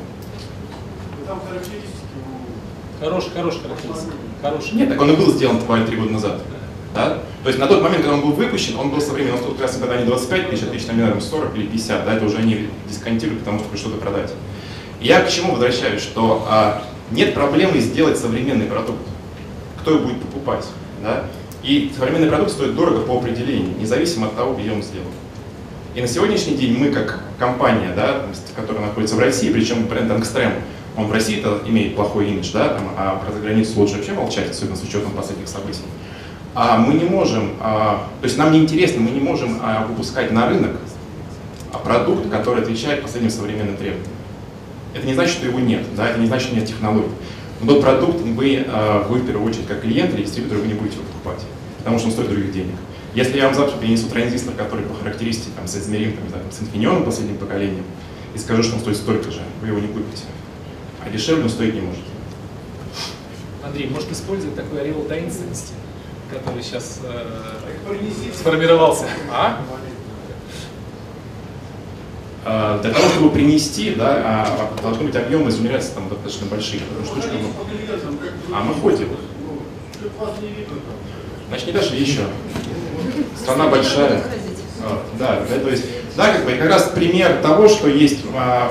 Хороший, 3.00 3.30
хороший 3.34 3.60
характеристика. 3.60 4.14
Хороший. 4.42 4.74
Нет, 4.74 4.88
так 4.88 5.00
он 5.00 5.10
и 5.10 5.16
был 5.16 5.30
сделан 5.32 5.58
буквально 5.58 5.86
три 5.86 5.96
года 5.96 6.12
назад. 6.12 6.38
Да? 6.38 6.55
То 6.96 7.48
есть 7.48 7.58
на 7.58 7.66
тот 7.66 7.82
момент, 7.82 8.02
когда 8.02 8.16
он 8.16 8.22
был 8.22 8.32
выпущен, 8.32 8.76
он 8.78 8.90
был 8.90 9.00
современный, 9.00 9.40
он 9.40 9.52
как 9.52 9.62
раз 9.62 9.76
когда 9.76 9.96
не 9.96 10.04
25 10.04 10.50
тысяч, 10.50 10.62
а 10.64 10.66
тысяч, 10.66 10.86
наверное, 10.86 11.20
40 11.20 11.56
или 11.56 11.66
50, 11.66 12.04
да, 12.04 12.14
это 12.14 12.24
уже 12.24 12.38
они 12.38 12.68
дисконтируют, 12.88 13.40
потому 13.40 13.60
что 13.60 13.76
что-то 13.76 13.98
продать. 13.98 14.32
Я 15.00 15.20
к 15.20 15.30
чему 15.30 15.52
возвращаюсь, 15.52 16.02
что 16.02 16.44
а, 16.48 16.82
нет 17.10 17.34
проблемы 17.34 17.78
сделать 17.80 18.18
современный 18.18 18.66
продукт. 18.66 18.98
Кто 19.80 19.92
его 19.92 20.00
будет 20.00 20.20
покупать? 20.22 20.66
Да? 21.02 21.26
И 21.62 21.92
современный 21.96 22.28
продукт 22.28 22.50
стоит 22.50 22.74
дорого 22.74 23.00
по 23.02 23.18
определению, 23.18 23.78
независимо 23.78 24.26
от 24.26 24.36
того, 24.36 24.54
где 24.54 24.72
он 24.72 24.82
сделан. 24.82 25.06
И 25.94 26.00
на 26.00 26.08
сегодняшний 26.08 26.56
день 26.56 26.76
мы, 26.76 26.90
как 26.90 27.20
компания, 27.38 27.92
да, 27.94 28.22
которая 28.56 28.86
находится 28.86 29.16
в 29.16 29.18
России, 29.20 29.52
причем 29.52 29.86
бренд 29.86 30.10
Angstrem, 30.10 30.52
он 30.96 31.06
в 31.06 31.12
России 31.12 31.44
имеет 31.66 31.94
плохой 31.94 32.30
имидж, 32.30 32.52
да, 32.52 32.68
там, 32.68 32.90
а 32.96 33.16
про 33.16 33.32
заграницу 33.32 33.78
лучше 33.78 33.96
вообще 33.96 34.12
молчать, 34.12 34.50
особенно 34.50 34.76
с 34.76 34.82
учетом 34.82 35.12
последних 35.12 35.48
событий 35.48 35.82
мы 36.56 36.94
не 36.94 37.04
можем, 37.04 37.50
а, 37.60 38.08
то 38.20 38.24
есть 38.24 38.38
нам 38.38 38.50
не 38.50 38.60
интересно, 38.60 39.02
мы 39.02 39.10
не 39.10 39.20
можем 39.20 39.58
а, 39.62 39.86
выпускать 39.86 40.32
на 40.32 40.48
рынок 40.48 40.72
а, 41.70 41.76
продукт, 41.76 42.30
который 42.30 42.62
отвечает 42.62 43.02
последним 43.02 43.30
современным 43.30 43.76
требованиям. 43.76 44.10
Это 44.94 45.06
не 45.06 45.12
значит, 45.12 45.34
что 45.36 45.46
его 45.46 45.60
нет, 45.60 45.82
да, 45.94 46.08
это 46.08 46.18
не 46.18 46.26
значит, 46.26 46.48
что 46.48 46.56
нет 46.56 46.66
технологий. 46.66 47.10
Но 47.60 47.74
тот 47.74 47.82
продукт 47.82 48.20
вы, 48.22 48.64
а, 48.68 49.06
вы 49.06 49.18
в 49.18 49.26
первую 49.26 49.46
очередь 49.46 49.66
как 49.66 49.82
клиент 49.82 50.14
или 50.14 50.22
дистрибьютор 50.22 50.58
вы 50.58 50.68
не 50.68 50.72
будете 50.72 50.96
его 50.96 51.04
покупать, 51.04 51.44
потому 51.78 51.98
что 51.98 52.08
он 52.08 52.12
стоит 52.14 52.30
других 52.30 52.52
денег. 52.52 52.74
Если 53.14 53.36
я 53.36 53.46
вам 53.46 53.54
завтра 53.54 53.76
принесу 53.76 54.08
транзистор, 54.08 54.54
который 54.54 54.86
по 54.86 54.94
характеристикам 54.94 55.66
соизмерим 55.66 56.16
там, 56.16 56.28
знаю, 56.30 56.44
с 56.50 56.62
инфинионом 56.62 57.04
последним 57.04 57.36
поколением, 57.36 57.84
и 58.34 58.38
скажу, 58.38 58.62
что 58.62 58.76
он 58.76 58.80
стоит 58.80 58.96
столько 58.96 59.30
же, 59.30 59.40
вы 59.60 59.68
его 59.68 59.78
не 59.78 59.88
купите. 59.88 60.24
А 61.04 61.10
дешевле 61.10 61.44
он 61.44 61.50
стоить 61.50 61.74
не 61.74 61.82
может. 61.82 62.04
Андрей, 63.62 63.88
может 63.88 64.10
использовать 64.10 64.56
такой 64.56 64.80
ореол 64.80 65.04
таинственности? 65.04 65.72
Который 66.30 66.62
сейчас 66.62 67.00
э, 67.04 68.32
сформировался. 68.34 69.06
А? 69.30 69.60
а? 72.44 72.78
Для 72.80 72.92
того, 72.92 73.08
чтобы 73.08 73.30
принести, 73.30 73.94
да, 73.94 74.22
а, 74.24 74.82
должны 74.82 75.04
быть 75.04 75.16
объемы 75.16 75.50
измеряться 75.50 75.94
там 75.94 76.08
достаточно 76.08 76.46
большие. 76.46 76.80
Штучка, 77.04 77.30
а 78.52 78.62
мы 78.62 78.74
ходим. 78.74 79.08
Значит, 81.48 81.66
не 81.66 81.72
дошли 81.72 82.00
еще. 82.00 82.22
Страна 83.36 83.68
большая. 83.68 84.22
А, 84.82 85.02
да, 85.18 85.42
да, 85.48 85.58
то 85.58 85.70
есть, 85.70 85.84
да, 86.16 86.32
как 86.32 86.44
бы 86.44 86.52
как 86.52 86.68
раз 86.68 86.90
пример 86.94 87.40
того, 87.42 87.68
что 87.68 87.88
есть 87.88 88.24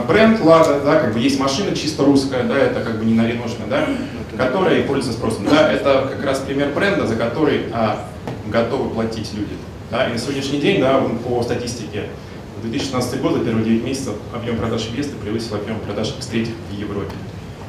бренд 0.08 0.40
Лада, 0.42 0.80
да, 0.82 1.00
как 1.00 1.14
бы 1.14 1.20
есть 1.20 1.40
машина 1.40 1.76
чисто 1.76 2.04
русская, 2.04 2.44
да, 2.44 2.58
это 2.58 2.82
как 2.82 3.00
бы 3.00 3.06
не 3.06 3.14
нариношная, 3.14 3.68
да, 3.68 3.88
которая 4.38 4.84
пользуется 4.84 5.18
спросом. 5.18 5.46
Да, 5.46 5.72
это 5.72 6.10
как 6.12 6.24
раз 6.26 6.40
пример 6.40 6.70
бренда, 6.74 7.08
за 7.08 7.16
который 7.16 7.66
а, 7.72 8.08
готовы 8.48 8.90
платить 8.90 9.34
люди. 9.34 9.54
Да, 9.92 10.08
и 10.08 10.14
на 10.14 10.18
сегодняшний 10.18 10.60
день, 10.60 10.82
да, 10.82 11.00
по 11.28 11.42
статистике, 11.44 12.10
в 12.58 12.62
2016 12.62 13.22
год, 13.22 13.34
за 13.34 13.40
первые 13.46 13.66
9 13.66 13.84
месяцев, 13.84 14.14
объем 14.34 14.58
продаж 14.58 14.90
Весты 14.92 15.16
превысил 15.16 15.56
объем 15.56 15.80
продаж 15.80 16.14
третьих 16.30 16.56
в 16.70 16.74
Европе. 16.74 17.14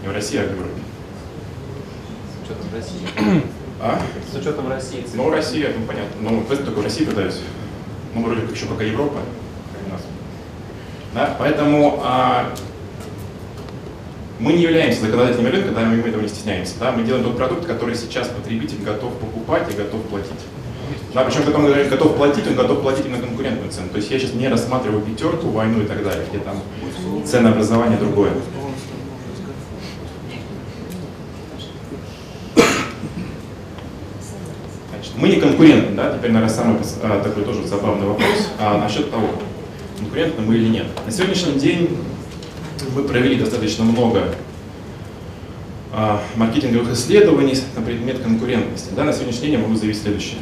Не 0.02 0.08
в 0.08 0.12
России, 0.12 0.38
а 0.38 0.42
в 0.42 0.50
Европе. 0.50 0.80
С 2.32 2.44
учетом 2.44 2.66
России. 2.74 3.42
А? 3.78 4.00
С 4.32 4.34
учетом 4.34 4.68
России. 4.70 5.04
Ну, 5.14 5.30
Россия, 5.30 5.70
ну 5.78 5.84
понятно. 5.84 6.16
Ну, 6.22 6.40
в 6.40 6.48
только 6.48 6.78
в 6.78 6.82
России 6.82 7.04
продаются. 7.04 7.40
Ну, 8.14 8.22
вроде 8.22 8.40
как 8.40 8.52
еще 8.52 8.64
пока 8.64 8.84
Европа, 8.84 9.16
как 9.16 9.86
у 9.86 9.92
нас. 9.92 10.02
Да, 11.12 11.36
поэтому 11.38 12.00
а, 12.02 12.54
мы 14.38 14.52
не 14.52 14.62
являемся 14.62 15.00
законодателями 15.00 15.48
рынка, 15.48 15.70
да, 15.72 15.80
мы 15.82 15.96
этого 15.96 16.20
не 16.20 16.28
стесняемся. 16.28 16.74
Да, 16.78 16.92
мы 16.92 17.04
делаем 17.04 17.24
тот 17.24 17.36
продукт, 17.36 17.66
который 17.66 17.94
сейчас 17.94 18.28
потребитель 18.28 18.82
готов 18.84 19.14
покупать 19.14 19.72
и 19.72 19.76
готов 19.76 20.02
платить. 20.02 20.32
Да, 21.14 21.24
причем, 21.24 21.44
когда 21.44 21.58
мы 21.58 21.68
говорим 21.68 21.88
готов 21.88 22.16
платить, 22.16 22.46
он 22.46 22.54
готов 22.54 22.82
платить 22.82 23.06
именно 23.06 23.22
конкурентную 23.22 23.70
цену. 23.70 23.88
То 23.88 23.96
есть 23.96 24.10
я 24.10 24.18
сейчас 24.18 24.34
не 24.34 24.48
рассматриваю 24.48 25.00
пятерку, 25.00 25.48
войну 25.48 25.82
и 25.82 25.86
так 25.86 26.04
далее, 26.04 26.24
где 26.28 26.38
там 26.38 26.60
ценообразование 27.24 27.98
другое. 27.98 28.32
Значит, 34.90 35.12
мы 35.16 35.28
не 35.28 35.36
конкурентны, 35.36 35.96
да, 35.96 36.14
теперь, 36.14 36.32
наверное, 36.32 36.54
самый 36.54 36.78
а, 37.02 37.22
такой 37.22 37.44
тоже 37.44 37.66
забавный 37.66 38.06
вопрос 38.06 38.50
а, 38.60 38.78
насчет 38.78 39.10
того, 39.10 39.28
конкурентны 39.98 40.44
мы 40.44 40.56
или 40.56 40.68
нет. 40.68 40.86
На 41.06 41.10
сегодняшний 41.10 41.54
день 41.54 41.96
мы 42.94 43.02
провели 43.04 43.36
достаточно 43.36 43.84
много 43.84 44.34
а, 45.92 46.20
маркетинговых 46.36 46.92
исследований 46.92 47.54
на 47.74 47.82
предмет 47.82 48.18
конкурентности. 48.20 48.90
Да, 48.94 49.04
на 49.04 49.12
сегодняшний 49.12 49.42
день 49.42 49.52
я 49.52 49.58
могу 49.58 49.74
заявить 49.74 50.00
следующее. 50.00 50.40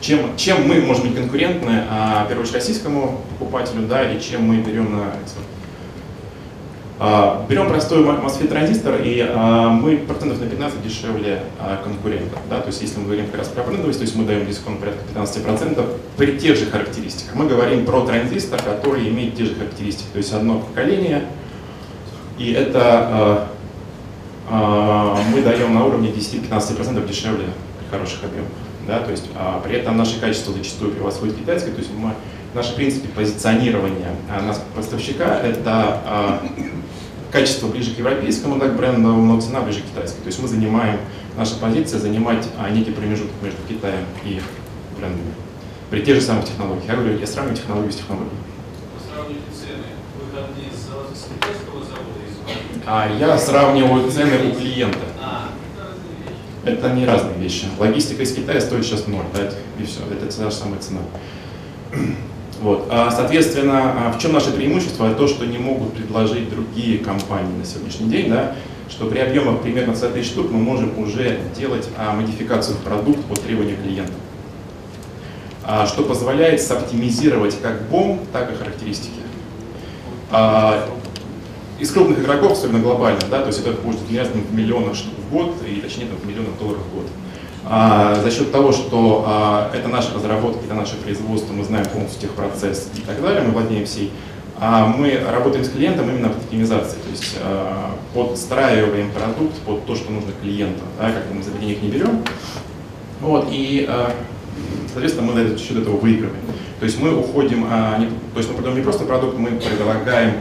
Чем, 0.00 0.36
чем 0.36 0.66
мы 0.68 0.80
можем 0.80 1.08
быть 1.08 1.16
конкурентны, 1.16 1.84
а, 1.90 2.24
в 2.24 2.28
первую 2.28 2.44
очередь, 2.44 2.56
российскому 2.56 3.20
покупателю, 3.30 3.86
да, 3.86 4.10
и 4.10 4.20
чем 4.20 4.44
мы 4.44 4.56
берем 4.58 4.96
на 4.96 5.08
экспорт. 5.22 5.46
А, 7.00 7.46
берем 7.48 7.68
простой 7.68 8.02
MOSFET 8.02 8.48
транзистор, 8.48 9.00
и 9.04 9.20
а, 9.20 9.68
мы 9.68 9.98
процентов 9.98 10.40
на 10.40 10.48
15 10.48 10.82
дешевле 10.82 11.42
а, 11.60 11.80
конкурентов. 11.82 12.40
Да? 12.50 12.60
То 12.60 12.68
есть 12.68 12.82
если 12.82 12.98
мы 12.98 13.04
говорим 13.04 13.26
как 13.26 13.38
раз 13.38 13.48
про 13.48 13.62
брендовость, 13.62 14.00
то 14.00 14.04
есть 14.04 14.16
мы 14.16 14.24
даем 14.24 14.44
дисконт 14.46 14.80
порядка 14.80 15.00
15% 15.14 15.86
при 16.16 16.38
тех 16.38 16.56
же 16.56 16.66
характеристиках. 16.66 17.36
Мы 17.36 17.46
говорим 17.46 17.86
про 17.86 18.04
транзистор, 18.04 18.60
который 18.60 19.08
имеет 19.10 19.36
те 19.36 19.44
же 19.44 19.54
характеристики. 19.54 20.08
То 20.12 20.18
есть 20.18 20.32
одно 20.32 20.58
поколение, 20.58 21.24
и 22.38 22.52
это 22.52 23.48
мы 24.50 25.42
даем 25.42 25.74
на 25.74 25.84
уровне 25.84 26.10
10-15% 26.10 27.06
дешевле 27.06 27.46
при 27.78 27.90
хороших 27.90 28.24
объемах. 28.24 28.50
Да? 28.86 29.00
То 29.00 29.10
есть 29.10 29.24
при 29.64 29.74
этом 29.74 29.96
наше 29.98 30.18
качество 30.18 30.54
зачастую 30.54 30.92
превосходит 30.92 31.36
китайское, 31.36 31.72
то 31.72 31.80
есть 31.80 31.90
мы 31.94 32.14
Наше, 32.54 32.72
в 32.72 32.76
принципе, 32.76 33.08
позиционирование 33.08 34.08
нас 34.28 34.62
поставщика– 34.74 35.38
это 35.44 36.40
качество 37.30 37.68
ближе 37.68 37.94
к 37.94 37.98
европейскому 37.98 38.58
так, 38.58 38.74
бренду, 38.74 39.12
но 39.12 39.38
цена 39.40 39.60
ближе 39.60 39.80
к 39.80 39.84
китайской. 39.84 40.20
То 40.22 40.28
есть 40.28 40.40
мы 40.40 40.48
занимаем, 40.48 40.98
наша 41.36 41.56
позиция 41.56 42.00
занимать 42.00 42.48
а, 42.58 42.70
некий 42.70 42.90
промежуток 42.90 43.34
между 43.42 43.58
Китаем 43.68 44.04
и 44.24 44.40
брендами 44.98 45.34
при 45.90 46.00
тех 46.00 46.16
же 46.16 46.22
самых 46.22 46.46
технологиях. 46.46 46.88
Я 46.88 46.96
говорю, 46.96 47.18
я 47.18 47.26
сравниваю 47.26 47.56
технологию 47.56 47.92
с 47.92 47.96
технологией. 47.96 48.38
А 52.86 53.10
я 53.18 53.36
сравниваю 53.36 54.10
цены 54.10 54.50
у 54.50 54.54
клиента. 54.54 54.98
А, 55.22 55.48
это 56.64 56.90
не 56.90 57.04
разные 57.04 57.36
вещи. 57.38 57.66
Логистика 57.78 58.22
из 58.22 58.34
Китая 58.34 58.60
стоит 58.60 58.84
сейчас 58.84 59.06
ноль, 59.06 59.24
да, 59.34 59.50
и 59.78 59.84
все, 59.84 60.00
это 60.10 60.34
та 60.34 60.50
же 60.50 60.56
самая 60.56 60.80
цена. 60.80 61.00
Вот. 62.60 62.88
А, 62.90 63.08
соответственно, 63.12 64.08
а, 64.08 64.12
в 64.12 64.18
чем 64.18 64.32
наше 64.32 64.50
преимущество? 64.50 65.14
То, 65.14 65.28
что 65.28 65.46
не 65.46 65.58
могут 65.58 65.92
предложить 65.92 66.50
другие 66.50 66.98
компании 66.98 67.56
на 67.56 67.64
сегодняшний 67.64 68.08
день, 68.08 68.30
да, 68.30 68.56
что 68.90 69.06
при 69.06 69.18
объемах 69.18 69.60
примерно 69.60 69.94
100 69.94 70.08
тысяч 70.10 70.30
штук 70.30 70.50
мы 70.50 70.58
можем 70.58 70.98
уже 70.98 71.38
делать 71.56 71.88
а, 71.96 72.14
модификацию 72.14 72.76
в 72.76 72.80
продукт 72.80 73.24
по 73.26 73.36
требованию 73.36 73.76
клиента, 73.76 74.12
а, 75.62 75.86
что 75.86 76.02
позволяет 76.02 76.60
соптимизировать 76.60 77.60
как 77.60 77.82
бом, 77.82 78.18
так 78.32 78.50
и 78.50 78.56
характеристики. 78.56 79.20
А, 80.30 80.88
из 81.78 81.90
крупных 81.90 82.20
игроков, 82.20 82.52
особенно 82.52 82.80
глобальных, 82.80 83.28
да, 83.30 83.40
то 83.40 83.48
есть 83.48 83.60
это 83.60 83.72
будет 83.72 84.00
в 84.00 84.54
миллионах 84.54 84.94
штук 84.94 85.14
в 85.28 85.32
год, 85.32 85.56
и 85.66 85.80
точнее 85.80 86.06
там, 86.06 86.16
в 86.16 86.26
миллионах 86.26 86.58
долларов 86.58 86.82
в 86.90 86.94
год. 86.94 87.06
А, 87.64 88.14
за 88.22 88.30
счет 88.30 88.50
того, 88.50 88.72
что 88.72 89.24
а, 89.26 89.70
это 89.74 89.88
наши 89.88 90.14
разработки, 90.14 90.64
это 90.64 90.74
наше 90.74 90.96
производство, 90.96 91.52
мы 91.52 91.64
знаем 91.64 91.86
полностью 91.86 92.22
техпроцесс 92.22 92.88
и 92.96 93.00
так 93.02 93.20
далее, 93.22 93.42
мы 93.42 93.52
владеем 93.52 93.84
всей, 93.84 94.10
а 94.60 94.86
мы 94.86 95.20
работаем 95.30 95.64
с 95.64 95.68
клиентом 95.68 96.08
именно 96.10 96.30
по 96.30 96.38
оптимизации, 96.38 96.96
то 96.96 97.10
есть 97.10 97.36
а, 97.40 97.90
подстраиваем 98.14 99.10
продукт 99.12 99.54
под 99.60 99.86
то, 99.86 99.94
что 99.94 100.10
нужно 100.10 100.32
клиенту, 100.42 100.80
да, 100.98 101.12
как 101.12 101.24
мы 101.32 101.42
за 101.42 101.52
денег 101.52 101.82
не 101.82 101.90
берем. 101.90 102.24
Вот, 103.20 103.48
и, 103.50 103.86
а, 103.88 104.12
соответственно, 104.92 105.30
мы 105.30 105.48
за 105.48 105.58
счет 105.58 105.76
этого 105.76 105.96
выигрываем. 105.96 106.40
То 106.80 106.86
есть 106.86 107.00
мы 107.00 107.16
уходим, 107.16 107.66
а, 107.68 107.98
не, 107.98 108.06
то 108.06 108.38
есть 108.38 108.48
мы 108.48 108.54
продаем 108.54 108.76
не 108.76 108.82
просто 108.82 109.04
продукт, 109.04 109.36
мы 109.36 109.50
предлагаем 109.50 110.34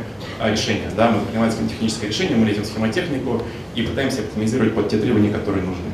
решение. 0.45 0.89
Да, 0.95 1.11
мы 1.11 1.21
принимаем 1.21 1.51
техническое 1.67 2.07
решение, 2.07 2.37
мы 2.37 2.45
лезем 2.45 2.63
в 2.63 2.67
схемотехнику 2.67 3.41
и 3.75 3.81
пытаемся 3.81 4.21
оптимизировать 4.21 4.75
под 4.75 4.89
те 4.89 4.97
требования, 4.97 5.31
которые 5.31 5.63
нужны. 5.63 5.85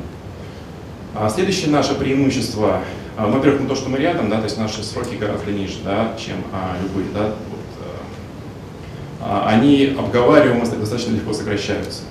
А 1.15 1.29
следующее 1.29 1.69
наше 1.69 1.95
преимущество, 1.95 2.81
а, 3.15 3.27
ну, 3.27 3.33
во-первых, 3.33 3.61
ну, 3.61 3.67
то, 3.67 3.75
что 3.75 3.89
мы 3.89 3.99
рядом, 3.99 4.29
да, 4.29 4.37
то 4.37 4.45
есть 4.45 4.57
наши 4.57 4.83
сроки 4.83 5.15
гораздо 5.15 5.51
ниже, 5.51 5.75
да, 5.85 6.13
чем 6.17 6.37
а, 6.51 6.75
любые, 6.81 7.07
да, 7.13 7.35
вот, 7.49 7.87
а, 9.21 9.47
они 9.47 9.95
обговариваемые 9.97 10.65
достаточно 10.65 11.13
легко 11.13 11.33
сокращаются. 11.33 12.01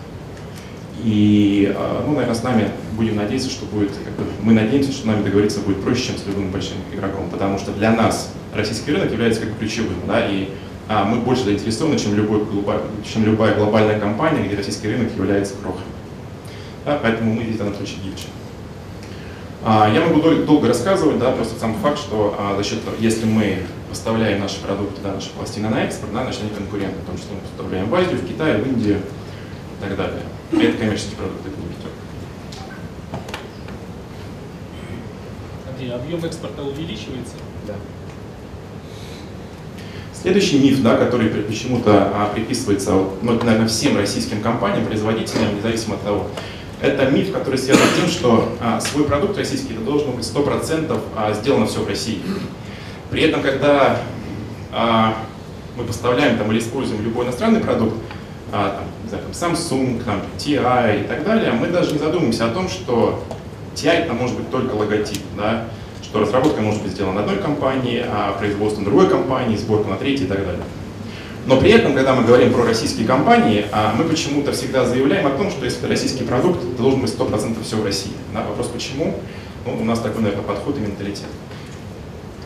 И, 1.02 1.74
ну, 2.06 2.12
наверное, 2.12 2.37
с 2.37 2.44
нами 2.44 2.68
будем 2.92 3.16
надеяться, 3.16 3.50
что 3.50 3.66
будет, 3.66 3.90
как 3.90 4.14
бы, 4.14 4.30
мы 4.40 4.52
надеемся, 4.52 4.92
что 4.92 5.02
с 5.02 5.04
нами 5.04 5.24
договориться 5.24 5.59
будет 5.59 5.83
проще, 5.83 6.09
чем 6.09 6.18
с 6.18 6.26
любым 6.26 6.52
большим 6.52 6.76
игроком, 6.94 7.28
потому 7.28 7.59
что 7.59 7.72
для 7.72 7.90
нас 7.90 8.33
российский 8.54 8.92
рынок 8.92 9.11
является 9.11 9.40
как 9.40 9.50
бы 9.50 9.59
ключевым, 9.59 9.96
да, 10.06 10.24
и 10.24 10.44
а, 10.44 10.71
мы 11.05 11.20
больше 11.20 11.44
заинтересованы, 11.44 11.98
чем, 11.98 12.14
любой, 12.14 12.44
чем 13.11 13.24
любая 13.24 13.55
глобальная 13.55 13.98
компания, 13.98 14.46
где 14.46 14.57
российский 14.57 14.88
рынок 14.88 15.11
является 15.16 15.55
крохой. 15.55 15.83
Да, 16.85 16.98
поэтому 17.02 17.35
мы 17.35 17.44
здесь 17.44 17.57
в 17.57 17.59
данном 17.59 17.74
случае 17.74 17.98
гибче. 18.05 18.26
А, 19.64 19.88
я 19.88 20.00
могу 20.00 20.20
долго 20.44 20.66
рассказывать, 20.66 21.20
да, 21.20 21.31
просто 21.31 21.59
сам 21.59 21.74
факт, 21.76 21.98
что 21.98 22.35
а, 22.37 22.57
за 22.57 22.64
счет, 22.64 22.81
если 22.98 23.26
мы 23.26 23.59
поставляем 23.88 24.40
наши 24.40 24.61
продукты, 24.61 25.00
да, 25.02 25.14
наши 25.14 25.31
пластины 25.31 25.68
на 25.68 25.85
экспорт, 25.85 26.12
да, 26.12 26.24
значит 26.24 26.42
они 26.42 26.50
конкуренты, 26.50 26.98
потому 26.98 27.18
что 27.18 27.35
мы 27.35 27.40
поставляем 27.40 27.88
в 27.88 27.94
Азию, 27.94 28.18
в 28.18 28.26
Китай, 28.26 28.61
в 28.61 28.66
Индию 28.66 28.98
и 28.98 29.83
так 29.83 29.96
далее. 29.96 30.22
И 30.50 30.57
это 30.57 30.78
коммерческие 30.78 31.16
продукты, 31.16 31.48
это 31.48 31.61
не 31.61 31.66
пятерка. 31.68 31.92
Андрей, 35.70 35.92
объем 35.92 36.24
экспорта 36.24 36.62
увеличивается? 36.62 37.35
Да. 37.66 37.74
Следующий 40.22 40.61
миф, 40.61 40.80
да, 40.82 40.96
который 40.96 41.28
почему-то 41.30 42.12
а, 42.14 42.30
приписывается, 42.32 42.92
ну, 42.92 43.32
наверное, 43.42 43.66
всем 43.66 43.96
российским 43.96 44.40
компаниям, 44.40 44.87
производителям, 44.87 45.56
независимо 45.56 45.96
от 45.96 46.02
того, 46.04 46.28
это 46.80 47.11
миф, 47.11 47.32
который 47.32 47.58
связан 47.58 47.82
с 47.82 48.00
тем, 48.00 48.08
что 48.08 48.56
а, 48.61 48.80
свой 48.80 49.02
продукт 49.02 49.37
российский 49.37 49.72
это 49.72 49.82
должен 49.82 50.12
быть 50.12 50.24
100% 50.24 50.96
а, 51.16 51.32
сделано 51.32 51.66
все 51.66 51.80
в 51.80 51.88
России. 51.88 52.20
При 53.11 53.22
этом, 53.24 53.42
когда 53.42 54.00
мы 55.76 55.85
поставляем 55.85 56.38
там, 56.38 56.50
или 56.50 56.61
используем 56.61 57.02
любой 57.02 57.26
иностранный 57.26 57.61
продукт, 57.61 57.94
там, 58.50 58.85
не 59.02 59.08
знаю, 59.11 59.24
там, 59.24 59.52
Samsung, 59.52 60.02
там, 60.02 60.22
TI 60.38 61.04
и 61.04 61.08
так 61.08 61.24
далее, 61.24 61.52
мы 61.52 61.66
даже 61.66 61.92
не 61.92 61.98
задумываемся 61.98 62.46
о 62.46 62.48
том, 62.48 62.70
что 62.70 63.22
TI 63.74 63.90
это 63.90 64.14
может 64.14 64.37
быть 64.38 64.50
только 64.50 64.72
логотип, 64.72 65.20
да? 65.37 65.66
Что 66.02 66.20
разработка 66.20 66.60
может 66.60 66.82
быть 66.82 66.92
сделана 66.92 67.20
одной 67.20 67.38
компанией, 67.38 68.04
а 68.06 68.32
производство 68.32 68.84
другой 68.84 69.08
компании, 69.08 69.56
сборка 69.56 69.88
на 69.88 69.96
третьей 69.96 70.26
и 70.26 70.28
так 70.28 70.44
далее. 70.44 70.62
Но 71.46 71.56
при 71.58 71.70
этом, 71.70 71.94
когда 71.94 72.14
мы 72.14 72.24
говорим 72.24 72.52
про 72.52 72.64
российские 72.64 73.06
компании, 73.06 73.66
а, 73.72 73.94
мы 73.96 74.04
почему-то 74.04 74.52
всегда 74.52 74.84
заявляем 74.84 75.26
о 75.26 75.30
том, 75.30 75.50
что 75.50 75.64
если 75.64 75.80
это 75.80 75.88
российский 75.88 76.22
продукт, 76.22 76.60
то 76.60 76.82
должен 76.82 77.00
быть 77.00 77.10
100% 77.10 77.62
все 77.64 77.76
в 77.76 77.84
России. 77.84 78.12
Да, 78.32 78.44
вопрос 78.44 78.68
почему? 78.68 79.16
Ну, 79.66 79.80
у 79.80 79.84
нас 79.84 79.98
такой, 79.98 80.22
наверное, 80.22 80.44
подход 80.44 80.76
и 80.78 80.80
менталитет. 80.80 81.26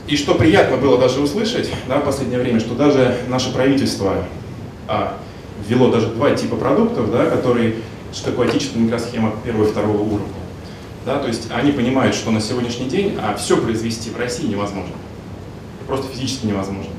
И 0.07 0.17
что 0.17 0.35
приятно 0.35 0.77
было 0.77 0.99
даже 0.99 1.21
услышать 1.21 1.71
да, 1.89 1.99
в 1.99 2.05
последнее 2.05 2.41
время, 2.41 2.61
что 2.61 2.75
даже 2.75 3.17
наше 3.29 3.53
правительство 3.53 4.25
а, 4.89 5.19
ввело 5.67 5.91
даже 5.91 6.09
два 6.09 6.31
типа 6.31 6.57
продуктов, 6.57 7.11
да, 7.11 7.27
которые, 7.27 7.77
что 8.13 8.31
такое 8.31 8.49
отечественная 8.49 8.87
микросхема 8.87 9.35
первого 9.45 9.67
и 9.67 9.71
второго 9.71 9.99
уровня. 10.01 10.46
Да, 11.07 11.21
то 11.21 11.29
есть 11.29 11.49
они 11.53 11.71
понимают, 11.71 12.17
что 12.17 12.33
на 12.33 12.41
сегодняшний 12.41 12.89
день 12.89 13.17
а, 13.23 13.37
все 13.37 13.57
произвести 13.57 14.11
в 14.11 14.19
России 14.19 14.49
невозможно. 14.49 14.93
Просто 15.87 16.09
физически 16.09 16.47
невозможно. 16.47 16.91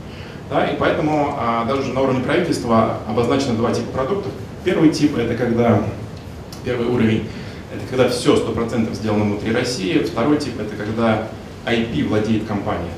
Да, 0.50 0.66
и 0.66 0.78
поэтому 0.78 1.36
а, 1.38 1.66
даже 1.66 1.92
на 1.92 2.00
уровне 2.00 2.24
правительства 2.24 3.00
обозначено 3.06 3.56
два 3.56 3.74
типа 3.74 3.92
продуктов. 3.92 4.32
Первый 4.64 4.92
тип– 4.92 5.18
это 5.18 5.36
когда, 5.36 5.84
первый 6.64 6.88
уровень– 6.88 7.28
это 7.76 7.86
когда 7.90 8.08
все 8.08 8.36
100% 8.36 8.94
сделано 8.94 9.26
внутри 9.26 9.52
России. 9.52 9.98
Второй 10.00 10.38
тип– 10.38 10.58
это 10.60 10.74
когда 10.78 11.28
IP 11.66 12.08
владеет 12.08 12.46
компания. 12.46 12.92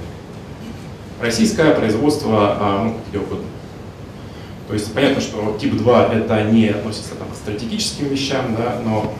Российское 1.19 1.73
производство, 1.73 2.55
а, 2.59 2.83
ну, 2.83 2.97
где 3.09 3.17
угодно. 3.17 3.47
То 4.67 4.75
есть 4.75 4.93
понятно, 4.93 5.21
что 5.21 5.57
тип 5.59 5.75
2 5.75 6.13
это 6.13 6.43
не 6.43 6.67
относится 6.67 7.15
там, 7.15 7.29
к 7.31 7.35
стратегическим 7.35 8.09
вещам, 8.09 8.55
да, 8.55 8.79
но, 8.85 9.11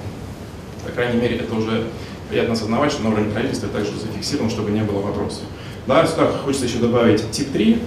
крайней 0.99 1.21
мере, 1.21 1.37
это 1.37 1.55
уже 1.55 1.85
приятно 2.29 2.53
осознавать, 2.53 2.91
что 2.91 3.03
на 3.03 3.11
уровне 3.11 3.31
правительства 3.31 3.69
также 3.69 3.91
зафиксировано, 3.97 4.49
чтобы 4.49 4.71
не 4.71 4.81
было 4.81 4.99
вопросов. 4.99 5.43
Да, 5.87 6.05
сюда 6.05 6.27
хочется 6.43 6.65
еще 6.65 6.79
добавить 6.79 7.31
тип 7.31 7.53
3, 7.53 7.81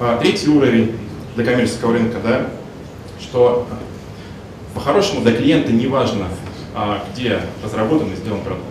а, 0.00 0.18
третий 0.18 0.50
уровень 0.50 0.94
для 1.34 1.46
коммерческого 1.46 1.94
рынка, 1.94 2.18
да, 2.22 2.46
что 3.22 3.66
по-хорошему 4.74 5.22
для 5.22 5.32
клиента 5.32 5.72
не 5.72 5.86
важно, 5.86 6.26
а, 6.74 7.02
где 7.10 7.40
разработан 7.64 8.12
и 8.12 8.16
сделан 8.16 8.42
продукт. 8.42 8.64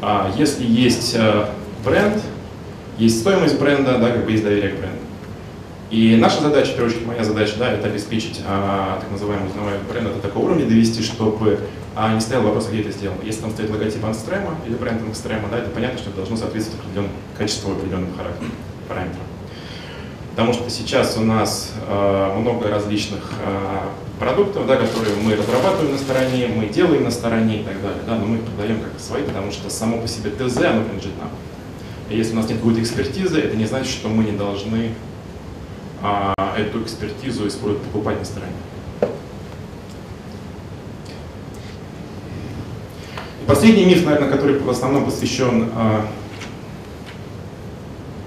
А 0.00 0.32
если 0.36 0.64
есть 0.64 1.14
э, 1.14 1.46
бренд, 1.84 2.20
есть 2.98 3.20
стоимость 3.20 3.60
бренда, 3.60 3.98
да, 3.98 4.10
как 4.10 4.24
бы 4.24 4.32
есть 4.32 4.42
доверие 4.42 4.70
к 4.70 4.78
бренду. 4.78 4.96
И 5.90 6.16
наша 6.16 6.40
задача, 6.40 6.70
в 6.70 6.76
первую 6.76 6.90
очередь 6.90 7.06
моя 7.06 7.22
задача, 7.22 7.52
да, 7.58 7.70
это 7.70 7.86
обеспечить 7.86 8.40
а, 8.46 8.98
так 9.00 9.10
называемый 9.10 9.48
узнаваемый 9.50 9.86
бренд 9.88 10.14
до 10.14 10.20
такого 10.20 10.46
уровня 10.46 10.64
довести, 10.64 11.02
чтобы 11.02 11.60
а, 11.94 12.14
не 12.14 12.20
стоял 12.20 12.42
вопрос, 12.42 12.68
где 12.68 12.80
это 12.80 12.90
сделано. 12.90 13.20
Если 13.22 13.42
там 13.42 13.50
стоит 13.50 13.70
логотип 13.70 14.04
Анстрема 14.04 14.56
или 14.66 14.74
бренд 14.74 15.02
Анстрема, 15.02 15.48
да, 15.50 15.58
это 15.58 15.70
понятно, 15.70 15.98
что 15.98 16.08
это 16.08 16.18
должно 16.18 16.36
соответствовать 16.36 16.80
определенному 16.80 17.14
качеству 17.36 17.72
определенным 17.72 18.16
характерам, 18.16 18.52
параметрам. 18.88 19.22
Потому 20.30 20.54
что 20.54 20.70
сейчас 20.70 21.18
у 21.18 21.20
нас 21.20 21.74
э, 21.86 22.36
много 22.38 22.70
различных 22.70 23.32
э, 23.44 23.80
продуктов, 24.18 24.66
да, 24.66 24.76
которые 24.76 25.16
мы 25.16 25.36
разрабатываем 25.36 25.92
на 25.92 25.98
стороне, 25.98 26.46
мы 26.46 26.66
делаем 26.68 27.04
на 27.04 27.10
стороне 27.10 27.60
и 27.60 27.64
так 27.64 27.82
далее. 27.82 28.02
Да, 28.06 28.16
но 28.16 28.24
мы 28.24 28.36
их 28.36 28.44
продаем 28.44 28.80
как 28.80 28.98
свои, 28.98 29.24
потому 29.24 29.52
что 29.52 29.68
само 29.68 29.98
по 29.98 30.08
себе 30.08 30.30
ТЗ, 30.30 30.56
оно 30.56 30.84
принадлежит 30.84 31.18
нам. 31.18 31.28
И 32.08 32.16
если 32.16 32.32
у 32.32 32.36
нас 32.36 32.48
нет 32.48 32.58
какой-то 32.58 32.80
экспертизы, 32.80 33.38
это 33.38 33.56
не 33.56 33.66
значит, 33.66 33.92
что 33.92 34.08
мы 34.08 34.24
не 34.24 34.32
должны 34.32 34.94
э, 36.02 36.34
эту 36.56 36.82
экспертизу 36.82 37.46
использовать 37.46 37.86
покупать 37.86 38.18
на 38.18 38.24
стороне. 38.24 38.54
И 43.42 43.44
последний 43.44 43.84
миф, 43.84 44.04
наверное, 44.04 44.30
который 44.30 44.58
в 44.58 44.70
основном 44.70 45.04
посвящен 45.04 45.68
а, 45.74 46.06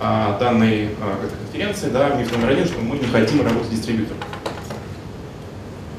а, 0.01 0.37
данной 0.39 0.89
а, 1.01 1.29
конференции, 1.39 1.89
да, 1.89 2.09
миф 2.15 2.31
номер 2.35 2.49
один, 2.49 2.65
что 2.65 2.81
мы 2.81 2.97
не 2.97 3.05
хотим 3.05 3.41
работать 3.41 3.67
с 3.67 3.69
дистрибьютором. 3.69 4.17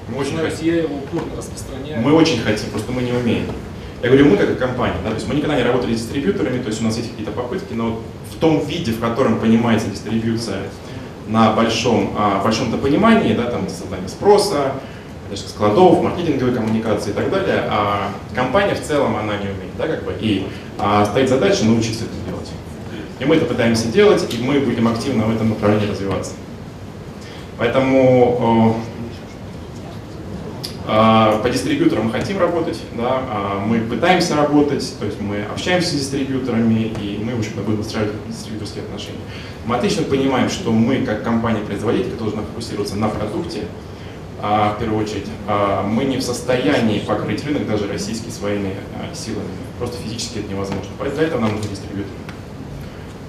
Мы 0.09 0.19
очень 0.19 0.37
хотим. 0.37 0.67
Я 0.67 0.83
его 0.83 0.97
упорно 0.97 1.37
распространяю. 1.37 2.03
Мы 2.03 2.13
очень 2.13 2.41
хотим, 2.41 2.69
просто 2.71 2.93
мы 2.93 3.03
не 3.03 3.13
умеем. 3.13 3.47
Я 4.03 4.11
говорю, 4.11 4.27
мы 4.27 4.37
как 4.37 4.59
компания, 4.59 4.99
да, 5.03 5.09
то 5.09 5.15
есть 5.15 5.27
мы 5.27 5.35
никогда 5.35 5.57
не 5.57 5.63
работали 5.63 5.95
с 5.95 6.03
дистрибьюторами, 6.03 6.61
то 6.61 6.69
есть 6.69 6.83
у 6.83 6.85
нас 6.85 6.97
есть 6.99 7.11
какие-то 7.11 7.33
попытки, 7.33 7.73
но 7.73 8.03
в 8.31 8.39
том 8.39 8.65
виде, 8.67 8.93
в 8.93 9.01
котором 9.01 9.41
понимается 9.41 9.89
дистрибьюция 9.89 10.65
на 11.27 11.53
большом, 11.55 12.15
а, 12.19 12.43
большом-то 12.45 12.77
понимании, 12.77 13.33
да, 13.33 13.51
там 13.51 13.67
создание 13.69 14.09
спроса, 14.09 14.75
значит, 15.29 15.49
складов, 15.49 16.03
маркетинговой 16.03 16.55
коммуникации 16.55 17.11
и 17.11 17.13
так 17.13 17.31
далее, 17.31 17.65
а 17.69 18.11
компания 18.35 18.75
в 18.75 18.83
целом 18.83 19.17
она 19.17 19.37
не 19.37 19.49
умеет, 19.49 19.77
да, 19.79 19.87
как 19.87 20.05
бы, 20.05 20.15
и 20.21 20.47
а, 20.79 21.05
стоит 21.07 21.29
задача 21.29 21.65
научиться 21.65 22.05
это 22.05 22.31
делать. 22.31 22.51
И 23.19 23.25
мы 23.25 23.37
это 23.37 23.47
пытаемся 23.47 23.89
делать, 23.89 24.27
и 24.33 24.43
мы 24.43 24.61
будем 24.61 24.89
активно 24.89 25.25
в 25.25 25.35
этом 25.35 25.49
направлении 25.49 25.91
развиваться. 25.91 26.33
Поэтому 27.59 28.77
э, 30.87 31.39
по 31.43 31.49
дистрибьюторам 31.51 32.07
мы 32.07 32.13
хотим 32.13 32.39
работать, 32.39 32.79
да, 32.95 33.23
а 33.31 33.65
мы 33.67 33.81
пытаемся 33.81 34.37
работать, 34.37 34.95
то 34.99 35.07
есть 35.07 35.21
мы 35.21 35.43
общаемся 35.43 35.89
с 35.89 35.93
дистрибьюторами, 35.93 36.93
и 37.01 37.19
мы, 37.23 37.35
в 37.35 37.39
общем-то, 37.39 37.63
будем 37.63 37.79
выстраивать 37.79 38.13
дистрибьюторские 38.29 38.85
отношения. 38.85 39.21
Мы 39.65 39.77
отлично 39.77 40.03
понимаем, 40.03 40.51
что 40.51 40.71
мы, 40.71 40.99
как 40.99 41.23
компания-производитель, 41.23 42.17
должна 42.19 42.43
фокусироваться 42.43 42.97
на 42.97 43.09
продукте, 43.09 43.65
в 44.41 44.77
первую 44.79 45.03
очередь, 45.03 45.27
а, 45.49 45.83
мы 45.83 46.05
не 46.05 46.19
в 46.19 46.23
состоянии 46.23 46.99
покрыть 47.01 47.45
рынок 47.45 47.67
даже 47.67 47.89
российский 47.89 48.31
своими 48.31 48.75
а, 48.95 49.15
силами. 49.15 49.49
Просто 49.79 49.97
физически 50.03 50.41
это 50.41 50.51
невозможно. 50.51 50.91
Для 51.15 51.23
этого 51.23 51.41
нам 51.41 51.57
нужны 51.57 51.71
дистрибьюторы. 51.71 52.17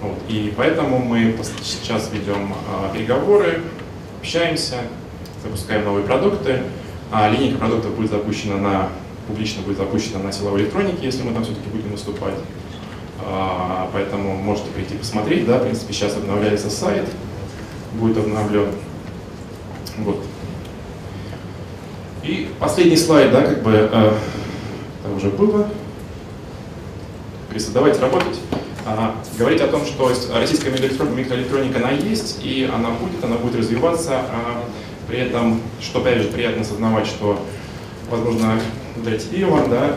Вот. 0.01 0.17
И 0.27 0.53
поэтому 0.55 0.99
мы 0.99 1.35
сейчас 1.63 2.09
ведем 2.13 2.53
переговоры, 2.93 3.61
общаемся, 4.19 4.75
запускаем 5.43 5.85
новые 5.85 6.05
продукты. 6.05 6.63
А 7.11 7.29
линейка 7.29 7.57
продуктов 7.57 7.95
будет 7.95 8.11
запущена 8.11 8.57
на, 8.57 8.89
публично 9.27 9.61
будет 9.63 9.77
запущена 9.77 10.19
на 10.19 10.31
силовой 10.31 10.63
электронике, 10.63 11.05
если 11.05 11.23
мы 11.23 11.33
там 11.33 11.43
все-таки 11.45 11.69
будем 11.69 11.91
выступать. 11.91 12.35
Поэтому 13.93 14.35
можете 14.35 14.69
прийти 14.71 14.95
посмотреть. 14.95 15.45
Да, 15.47 15.57
в 15.57 15.63
принципе, 15.63 15.93
сейчас 15.93 16.17
обновляется 16.17 16.69
сайт, 16.69 17.05
будет 17.93 18.17
обновлен. 18.17 18.67
Вот. 19.99 20.21
И 22.27 22.49
последний 22.59 22.97
слайд, 22.97 23.31
да, 23.31 23.41
как 23.41 23.63
бы, 23.63 23.71
э, 23.71 23.87
это 23.89 25.15
уже 25.15 25.29
было. 25.29 25.69
Говорится, 27.45 27.71
давайте 27.71 28.01
работать. 28.01 28.39
А, 28.85 29.15
говорить 29.37 29.61
о 29.61 29.67
том, 29.67 29.85
что 29.85 30.11
российская 30.33 30.69
микроэлектроника, 30.69 31.77
она 31.79 31.91
есть, 31.91 32.43
и 32.43 32.69
она 32.71 32.89
будет, 32.89 33.23
она 33.23 33.37
будет 33.37 33.55
развиваться. 33.55 34.23
А, 34.29 34.65
при 35.07 35.19
этом, 35.19 35.61
что 35.79 35.99
опять 35.99 36.17
же 36.17 36.27
приятно 36.27 36.63
осознавать, 36.63 37.07
что, 37.07 37.41
возможно, 38.11 38.59
для 38.97 39.17
тебя, 39.17 39.43
Иван, 39.43 39.69
да, 39.69 39.95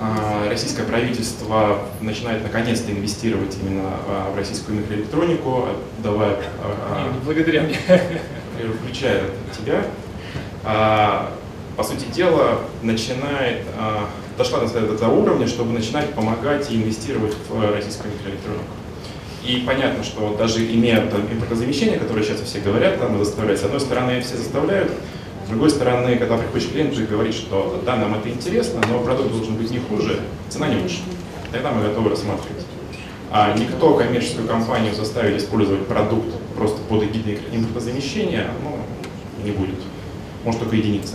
а, 0.00 0.48
российское 0.50 0.82
правительство 0.82 1.86
начинает 2.00 2.42
наконец-то 2.42 2.90
инвестировать 2.90 3.56
именно 3.62 3.90
а, 4.08 4.32
в 4.32 4.36
российскую 4.36 4.80
микроэлектронику, 4.80 5.68
давая... 6.02 6.36
А, 6.60 7.12
благодаря 7.24 7.62
мне. 7.62 7.78
Включая 8.82 9.22
тебя. 9.56 9.84
А, 10.64 11.30
по 11.76 11.82
сути 11.82 12.04
дела, 12.14 12.60
начинает, 12.82 13.62
а, 13.76 14.08
дошла 14.38 14.60
до 14.60 14.78
этого 14.78 15.14
уровня, 15.14 15.46
чтобы 15.46 15.72
начинать 15.72 16.14
помогать 16.14 16.70
и 16.70 16.76
инвестировать 16.76 17.34
в 17.48 17.72
российскую 17.72 18.12
микроэлектронику. 18.14 18.64
И 19.44 19.62
понятно, 19.66 20.02
что 20.02 20.34
даже 20.38 20.64
имея 20.64 21.06
там, 21.06 21.20
импортозамещение, 21.30 21.98
которое 21.98 22.22
сейчас 22.22 22.40
все 22.40 22.60
говорят, 22.60 22.98
там, 22.98 23.18
заставлять, 23.22 23.60
с 23.60 23.64
одной 23.64 23.80
стороны 23.80 24.22
все 24.22 24.36
заставляют, 24.36 24.90
с 25.44 25.48
другой 25.50 25.68
стороны, 25.68 26.16
когда 26.16 26.38
приходишь 26.38 26.70
клиент 26.70 26.98
и 26.98 27.04
говорит, 27.04 27.34
что 27.34 27.82
да, 27.84 27.96
нам 27.96 28.14
это 28.14 28.30
интересно, 28.30 28.80
но 28.88 29.00
продукт 29.00 29.30
должен 29.30 29.56
быть 29.56 29.70
не 29.70 29.78
хуже, 29.78 30.20
цена 30.48 30.68
не 30.68 30.76
выше. 30.76 31.00
Тогда 31.52 31.72
мы 31.72 31.86
готовы 31.86 32.10
рассматривать. 32.10 32.64
А 33.30 33.54
никто 33.58 33.94
коммерческую 33.94 34.48
компанию 34.48 34.94
заставить 34.94 35.42
использовать 35.42 35.86
продукт 35.86 36.28
просто 36.56 36.80
под 36.88 37.02
эгидой 37.02 37.40
импортозамещения 37.52 38.48
ну, 38.62 38.78
не 39.44 39.50
будет 39.50 39.74
может 40.44 40.60
только 40.60 40.76
единицы. 40.76 41.14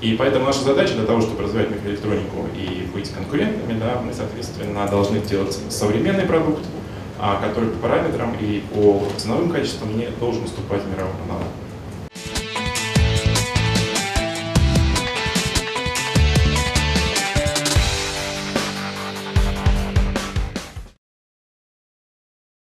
И 0.00 0.16
поэтому 0.18 0.44
наша 0.44 0.64
задача 0.64 0.94
для 0.94 1.04
того, 1.04 1.20
чтобы 1.20 1.42
развивать 1.42 1.70
микроэлектронику 1.70 2.46
и 2.54 2.86
быть 2.92 3.10
конкурентами, 3.10 3.78
да, 3.78 4.00
мы, 4.04 4.12
соответственно, 4.12 4.86
должны 4.86 5.20
делать 5.20 5.58
современный 5.70 6.24
продукт, 6.24 6.62
а, 7.18 7.40
который 7.40 7.70
по 7.70 7.78
параметрам 7.88 8.34
и 8.38 8.62
по 8.74 9.02
ценовым 9.16 9.50
качествам 9.50 9.96
не 9.96 10.08
должен 10.20 10.44
уступать 10.44 10.82
мировым 10.84 11.16
аналогам. 11.24 11.63